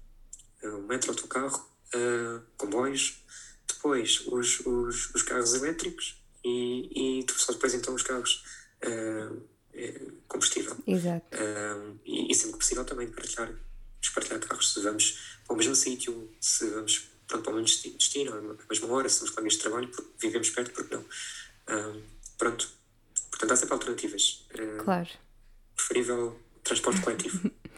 [0.62, 3.22] eh, o metro, autocarro, uh, comboios,
[3.66, 8.44] depois os, os, os carros elétricos e, e só depois então os carros
[8.84, 9.42] uh,
[10.28, 10.76] combustível.
[10.86, 11.26] Exato.
[11.34, 13.52] Uh, e, e sempre que possível também partilhar,
[14.14, 18.36] partilhar carros, se vamos para o mesmo sítio, se vamos pronto, para o mesmo destino,
[18.36, 21.02] à mesma hora, se somos colegas de trabalho, porque vivemos perto, porque não.
[21.02, 22.02] Uh,
[22.40, 22.68] pronto.
[23.30, 24.46] Portanto, há sempre alternativas.
[24.54, 25.08] Uh, claro.
[25.76, 27.50] Preferível transporte coletivo.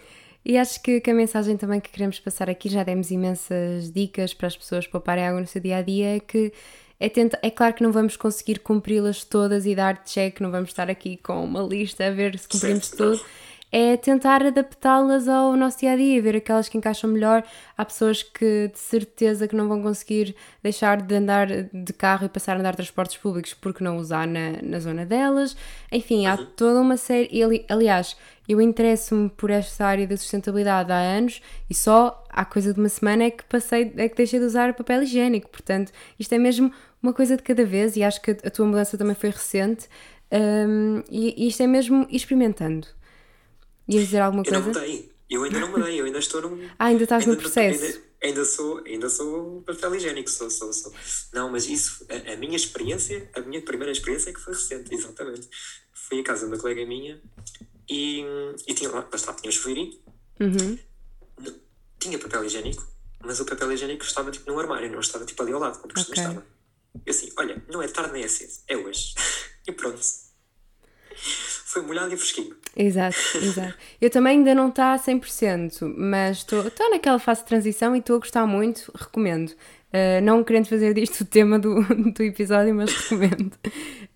[0.45, 4.35] E acho que, que, a mensagem também que queremos passar aqui, já demos imensas dicas
[4.35, 6.53] para as pessoas pouparem água no seu dia a dia, é que
[6.99, 10.71] é, tenta, é claro que não vamos conseguir cumpri-las todas e dar check, não vamos
[10.71, 13.19] estar aqui com uma lista a ver se cumprimos certo, tudo.
[13.19, 13.25] Não
[13.73, 17.43] é tentar adaptá-las ao nosso dia a dia, ver aquelas que encaixam melhor.
[17.75, 22.29] Há pessoas que de certeza que não vão conseguir deixar de andar de carro e
[22.29, 25.57] passar a andar transportes públicos porque não usar na, na zona delas.
[25.91, 27.43] Enfim, há toda uma série.
[27.43, 28.15] Ali, aliás,
[28.47, 32.91] eu interesso-me por esta área da sustentabilidade há anos e só há coisa de uma
[32.91, 35.49] semana é que passei, é que deixei de usar papel higiênico.
[35.49, 36.71] Portanto, isto é mesmo
[37.03, 39.89] uma coisa de cada vez e acho que a tua mudança também foi recente.
[40.31, 42.87] Um, e, e isto é mesmo experimentando.
[43.89, 44.59] Ias dizer alguma coisa?
[44.59, 45.13] Eu não mudei.
[45.33, 46.69] Eu ainda não mudei, eu ainda estou num.
[46.79, 47.85] Ah, ainda estás ainda no processo.
[47.85, 50.93] Ainda, ainda, sou, ainda sou papel higiênico, sou, sou, sou.
[51.33, 54.93] Não, mas isso, a, a, minha experiência, a minha primeira experiência é que foi recente,
[54.95, 55.49] exatamente.
[55.95, 57.19] Fui a casa de uma colega minha
[57.89, 58.23] e,
[58.67, 59.99] e tinha lá, lá tinha chuveirinho,
[60.39, 60.79] uhum.
[61.99, 62.87] tinha papel higiênico,
[63.25, 65.93] mas o papel higiênico estava tipo no armário, não estava tipo ali ao lado, como
[65.93, 66.13] okay.
[66.13, 66.45] estava.
[67.07, 69.15] Eu assim, olha, não é tarde nem é cedo, é hoje.
[69.67, 69.99] e pronto
[71.73, 72.55] foi molhado e fresquinho.
[72.77, 73.75] Exato, exato.
[74.01, 78.17] Eu também ainda não está a 100%, mas estou naquela fase de transição e estou
[78.17, 79.51] a gostar muito, recomendo.
[79.51, 83.53] Uh, não querendo fazer disto o tema do, do episódio, mas recomendo.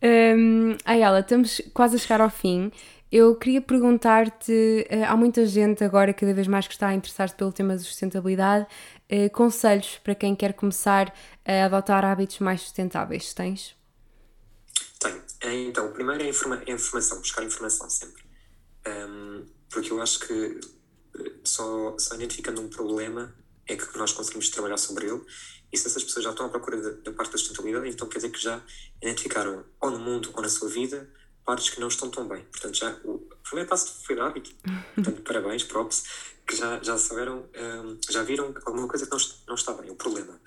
[0.02, 2.72] Um, Ayala, estamos quase a chegar ao fim.
[3.12, 7.34] Eu queria perguntar-te: uh, há muita gente agora, cada vez mais, que está a interessar-se
[7.34, 8.66] pelo tema da sustentabilidade.
[9.10, 13.34] Uh, conselhos para quem quer começar a adotar hábitos mais sustentáveis?
[13.34, 13.75] Tens?
[15.40, 18.24] É, então, o primeiro é, informa é informação, buscar informação sempre.
[18.86, 20.60] Um, porque eu acho que
[21.18, 23.34] eh, só, só identificando um problema
[23.66, 25.22] é que nós conseguimos trabalhar sobre ele.
[25.72, 28.30] E se essas pessoas já estão à procura da, parte da sustentabilidade, então quer dizer
[28.30, 28.62] que já
[29.02, 31.10] identificaram, ou no mundo ou na sua vida,
[31.44, 32.44] partes que não estão tão bem.
[32.44, 34.54] Portanto, já, o primeiro passo foi o hábito.
[34.94, 36.04] Portanto, parabéns, props,
[36.46, 39.18] que já, já souberam, um, já viram alguma coisa que não,
[39.48, 40.40] não está bem, o problema.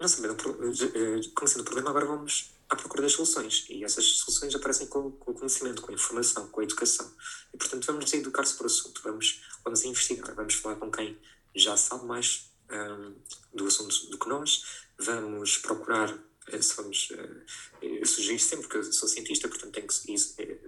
[0.00, 3.66] Não sabendo, eh, conhecendo o problema, agora vamos à procura das soluções.
[3.68, 7.12] E essas soluções aparecem com, com o conhecimento, com a informação, com a educação.
[7.52, 11.18] E, portanto, vamos nos educar sobre o assunto, vamos, vamos investigar, vamos falar com quem
[11.54, 13.14] já sabe mais um,
[13.52, 14.64] do assunto do que nós,
[14.98, 16.10] vamos procurar,
[16.48, 20.60] eh, uh, eu sugiro sempre, porque eu sou cientista, portanto tenho que seguir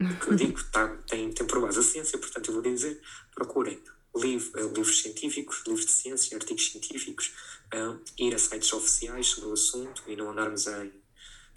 [0.00, 3.00] o que eu digo tá, tem, tem por base a ciência, portanto eu vou dizer,
[3.34, 3.82] procurem
[4.14, 7.32] livro, uh, livros científicos, livros de ciência, artigos científicos,
[7.74, 10.92] uh, ir a sites oficiais sobre o assunto e não andarmos em,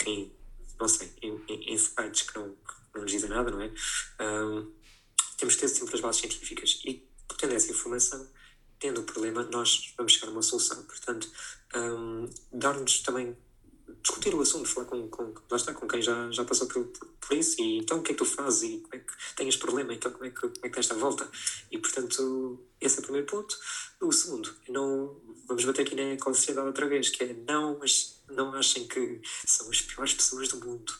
[0.05, 0.37] em
[0.79, 3.71] não sei, em, em, em, sites que não, que não nos dizem nada, não é?
[5.37, 7.07] temos que ter sempre as bases científicas e,
[7.37, 8.27] tendo essa informação,
[8.79, 10.83] tendo o problema, nós vamos chegar a uma solução.
[10.83, 11.29] Portanto,
[11.75, 13.37] um, dar-nos também
[14.01, 17.37] discutir o assunto, falar com, com, lá está, com quem já, já passou por, por,
[17.37, 19.93] isso e então o que é que tu fazes e como é que tens problema,
[19.93, 21.29] então como é que, como é que tens a volta
[21.71, 23.57] e portanto esse é o primeiro ponto.
[24.01, 28.53] O segundo, não, vamos bater aqui na sociedade outra vez, que é não, mas não
[28.53, 30.93] achem que são as piores pessoas do mundo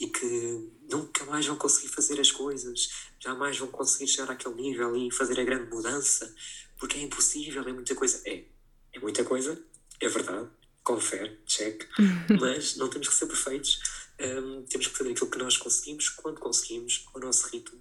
[0.00, 2.88] e que nunca mais vão conseguir fazer as coisas,
[3.20, 6.34] jamais vão conseguir chegar àquele nível e fazer a grande mudança
[6.82, 8.20] porque é impossível, é muita coisa.
[8.26, 8.44] É,
[8.92, 9.56] é muita coisa,
[10.00, 10.48] é verdade,
[10.82, 11.88] confere, check,
[12.40, 13.80] mas não temos que ser perfeitos,
[14.20, 17.80] um, temos que fazer aquilo que nós conseguimos, quando conseguimos, com o nosso ritmo,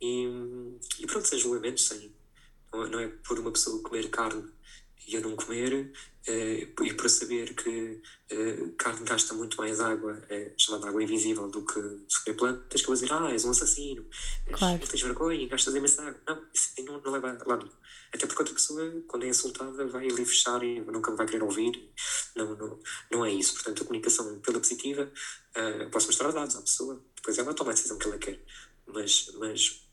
[0.00, 0.26] e,
[0.98, 2.12] e pronto, sem julgamentos, sem,
[2.72, 4.50] não, não é por uma pessoa comer carne
[5.06, 5.92] e eu não comer,
[6.26, 11.48] eh, e para saber que eh, carne gasta muito mais água, é chamada água invisível,
[11.48, 14.06] do que comer plantas, que eu vou dizer, ah, és um assassino,
[14.52, 14.78] claro.
[14.78, 16.20] tens vergonha, gastas imensa água.
[16.26, 17.58] Não, isso não, não leva lá.
[18.12, 21.90] Até porque outra pessoa, quando é insultada, vai ali fechar e nunca vai querer ouvir.
[22.34, 22.78] Não, não,
[23.10, 23.54] não é isso.
[23.54, 25.10] Portanto, a comunicação pela positiva,
[25.56, 28.40] uh, posso mostrar dados à pessoa, depois ela toma a decisão que ela quer.
[28.86, 29.86] Mas, mas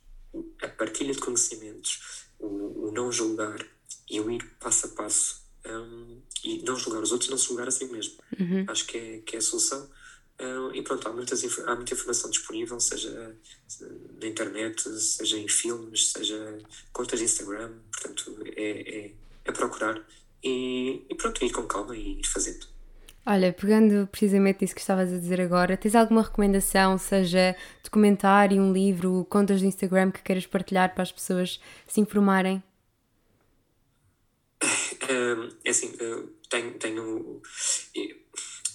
[0.63, 3.63] a partilha de conhecimentos, o, o não julgar
[4.09, 7.67] e o ir passo a passo um, e não julgar os outros, não se julgar
[7.67, 8.15] a si mesmo.
[8.39, 8.65] Uhum.
[8.67, 9.89] Acho que é, que é a solução.
[10.39, 13.35] Um, e pronto, há, muitas, há muita informação disponível, seja
[14.21, 16.59] na internet, seja em filmes, seja
[16.93, 19.11] contas de Instagram, portanto é, é,
[19.45, 19.99] é procurar
[20.43, 22.67] e, e, pronto, ir com calma e ir fazendo.
[23.25, 28.71] Olha, pegando precisamente isso que estavas a dizer agora, tens alguma recomendação, seja documentário, um
[28.71, 32.63] livro, contas de Instagram que queiras partilhar para as pessoas se informarem?
[35.63, 35.93] É assim,
[36.49, 37.41] tenho, tenho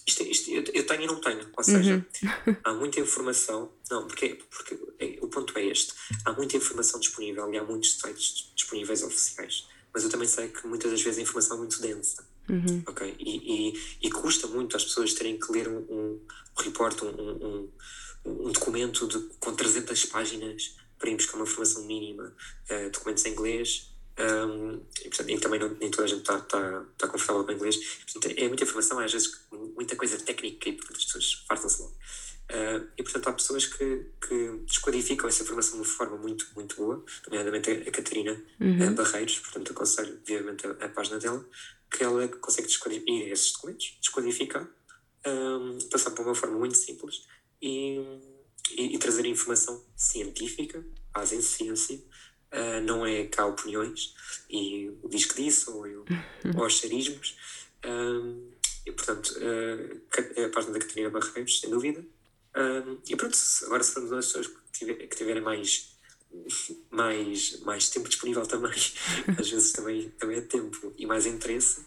[0.06, 2.56] isto, isto, eu tenho e não tenho, ou seja, uhum.
[2.64, 5.92] há muita informação, não, porque, porque é, o ponto é este,
[6.24, 10.66] há muita informação disponível e há muitos sites disponíveis oficiais, mas eu também sei que
[10.66, 12.82] muitas das vezes a informação é muito densa, uhum.
[12.86, 13.14] ok?
[13.18, 16.20] E, e, e, custa muito às pessoas terem que ler um, um,
[16.58, 17.72] um report, um, um,
[18.24, 22.34] um documento de, com 300 páginas para ir buscar uma informação mínima,
[22.70, 23.91] uh, documentos em inglês,
[24.22, 27.52] um, e, portanto, e, também não, nem toda a gente está tá, tá confortável com
[27.52, 27.76] o inglês.
[28.04, 31.94] Portanto, é muita informação, às vezes muita coisa técnica e portanto, as pessoas fartam-se logo.
[32.50, 36.76] Uh, e portanto há pessoas que, que descodificam essa informação de uma forma muito, muito
[36.76, 38.94] boa, nomeadamente a, Catarina uhum.
[38.94, 41.42] Barreiros, portanto aconselho vivamente a, a, página dela,
[41.90, 44.68] que ela consegue descodificar esses documentos, descodificar,
[45.26, 47.22] um, passar por uma forma muito simples
[47.62, 47.98] e,
[48.76, 52.02] e, e trazer informação científica, base em ciência,
[52.52, 54.14] uh, não é cá opiniões
[54.48, 56.04] e o disco disse ou, eu,
[56.56, 57.36] ou os charismos.
[57.84, 58.50] Um,
[58.84, 62.04] e portanto, uh, a página da Catarina Barreiros, sem dúvida.
[62.54, 65.96] Um, e pronto, agora se formos as pessoas que, tiver, que tiverem mais,
[66.90, 68.72] mais, mais tempo disponível também,
[69.38, 71.84] às vezes também, também é tempo e mais interesse,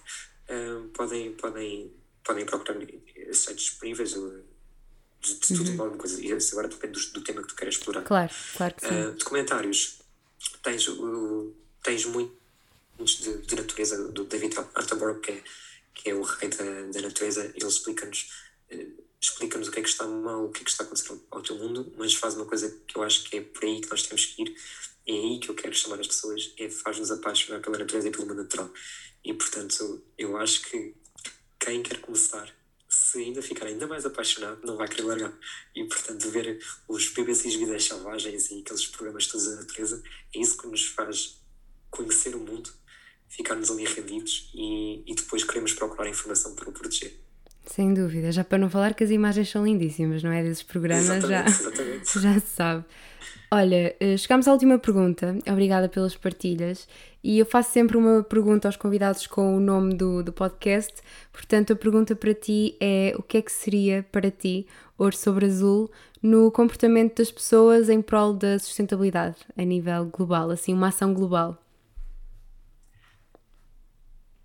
[0.49, 1.93] um, podem, podem,
[2.23, 2.77] podem procurar
[3.31, 4.41] sites disponíveis de,
[5.21, 5.81] de tudo uhum.
[5.81, 6.21] alguma coisa.
[6.21, 8.03] E agora depende do, do, tema que tu queres explorar.
[8.03, 9.01] Claro, claro que sim.
[9.01, 9.99] Uh, documentários
[10.63, 15.43] tens, uh, tens muitos de, de, natureza do David Attenborough, que é,
[15.93, 18.31] que é o rei da, da natureza, ele explica-nos
[18.71, 21.41] uh, explica-nos o que é que está mal, o que é que está acontecendo ao
[21.41, 24.03] teu mundo, mas faz uma coisa que eu acho que é por aí que nós
[24.03, 24.55] temos que ir,
[25.07, 28.27] é aí que eu quero chamar as pessoas, é faz-nos apaixonar pela natureza e pelo
[28.27, 28.71] mundo natural.
[29.23, 30.93] E portanto, eu acho que
[31.59, 32.53] quem quer começar
[33.19, 35.33] ainda ficar ainda mais apaixonado, não vai querer largar.
[35.75, 40.03] E, portanto, ver os BBCs Vidas Selvagens e aqueles programas todos da natureza,
[40.33, 41.41] é isso que nos faz
[41.89, 42.69] conhecer o mundo,
[43.29, 47.19] ficarmos ali rendidos e, e depois queremos procurar informação para o proteger.
[47.65, 50.43] Sem dúvida, já para não falar que as imagens são lindíssimas, não é?
[50.43, 52.19] Desses programas exatamente, já, exatamente.
[52.19, 52.85] já se sabe.
[53.51, 56.87] Olha, eh, chegamos à última pergunta, obrigada pelas partilhas.
[57.23, 60.93] E eu faço sempre uma pergunta aos convidados com o nome do, do podcast.
[61.33, 65.45] Portanto, a pergunta para ti é: o que é que seria para ti ouro sobre
[65.45, 65.91] azul
[66.21, 71.57] no comportamento das pessoas em prol da sustentabilidade a nível global, assim, uma ação global?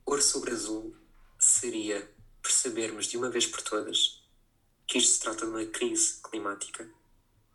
[0.07, 0.95] Ouro sobre azul
[1.39, 2.10] seria
[2.51, 4.21] percebermos de uma vez por todas
[4.87, 6.89] que isto se trata de uma crise climática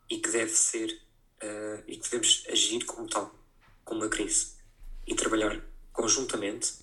[0.09, 0.89] e que deve ser
[1.43, 3.35] uh, e que devemos agir como tal,
[3.83, 4.55] como uma crise.
[5.05, 6.75] E trabalhar conjuntamente,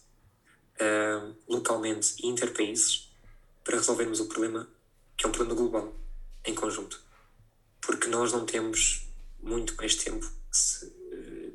[0.77, 3.11] uh, localmente e interpaíses
[3.65, 4.69] para resolvermos o problema
[5.17, 5.95] que é um problema global
[6.45, 7.01] em conjunto,
[7.81, 9.07] porque nós não temos
[9.41, 10.93] muito mais tempo se,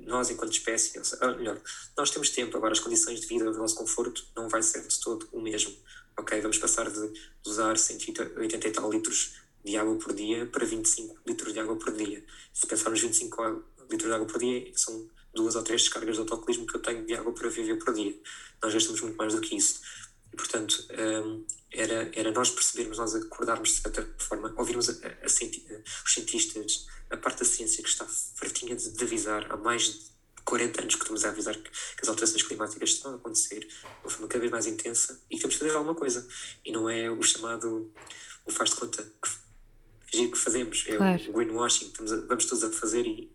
[0.07, 1.59] nós enquanto espécie, ou melhor,
[1.97, 4.99] nós temos tempo, agora as condições de vida, do nosso conforto não vai ser de
[4.99, 5.75] todo o mesmo,
[6.17, 6.39] ok?
[6.41, 7.13] Vamos passar de
[7.45, 11.93] usar 180 e tal litros de água por dia para 25 litros de água por
[11.93, 12.23] dia.
[12.53, 16.65] Se pensarmos 25 litros de água por dia, são duas ou três descargas de autocolismo
[16.65, 18.17] que eu tenho de água para viver por dia.
[18.61, 19.81] Nós gastamos muito mais do que isso.
[20.33, 25.23] E, portanto, um, era, era nós percebermos, nós acordarmos de certa forma, ouvirmos a, a,
[25.23, 28.05] a, os cientistas, a parte da ciência que está
[28.35, 32.01] fartinha de, de avisar há mais de 40 anos que estamos a avisar que, que,
[32.01, 35.41] as alterações climáticas estão a acontecer de uma forma cada vez mais intensa e que
[35.41, 36.25] temos que fazer alguma coisa.
[36.63, 37.91] E não é o chamado,
[38.45, 39.47] o faz de conta que
[40.09, 41.21] que fazemos, é claro.
[41.29, 43.29] o greenwashing, a, vamos todos a fazer e,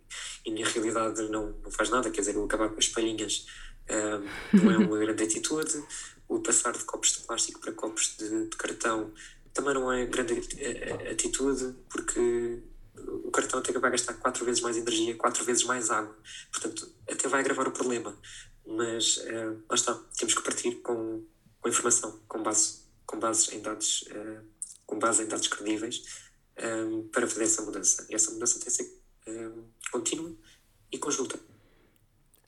[0.45, 3.47] e na realidade não, não faz nada, quer dizer, o acabar com as palhinhas
[3.91, 5.85] um, não é uma grande atitude,
[6.28, 9.12] o passar de copos de plástico para copos de, de cartão
[9.52, 10.34] também não é grande
[11.10, 12.62] atitude, porque
[13.24, 16.16] o cartão até vai gastar quatro vezes mais energia, quatro vezes mais água,
[16.50, 18.16] portanto, até vai agravar o problema.
[18.66, 21.24] Mas uh, lá está, temos que partir com,
[21.60, 24.46] com informação, com base, com bases em dados, uh,
[24.86, 26.02] com base em dados credíveis
[26.58, 28.06] um, para fazer essa mudança.
[28.08, 29.02] E essa mudança tem que ser
[29.90, 30.32] contínua
[30.90, 31.38] e conjunta.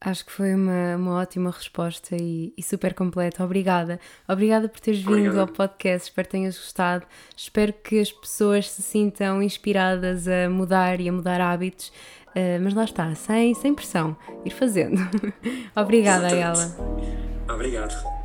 [0.05, 3.43] Acho que foi uma, uma ótima resposta e, e, super completa.
[3.43, 3.99] Obrigada.
[4.29, 5.39] Obrigada por teres vindo Obrigado.
[5.39, 6.11] ao podcast.
[6.11, 7.07] Espero que tenhas gostado.
[7.35, 11.89] Espero que as pessoas se sintam inspiradas a mudar e a mudar hábitos.
[12.37, 14.15] Uh, mas lá está, sem, sem pressão.
[14.45, 15.01] Ir fazendo.
[15.75, 16.77] Obrigada, Ayala.
[17.49, 18.24] Obrigado.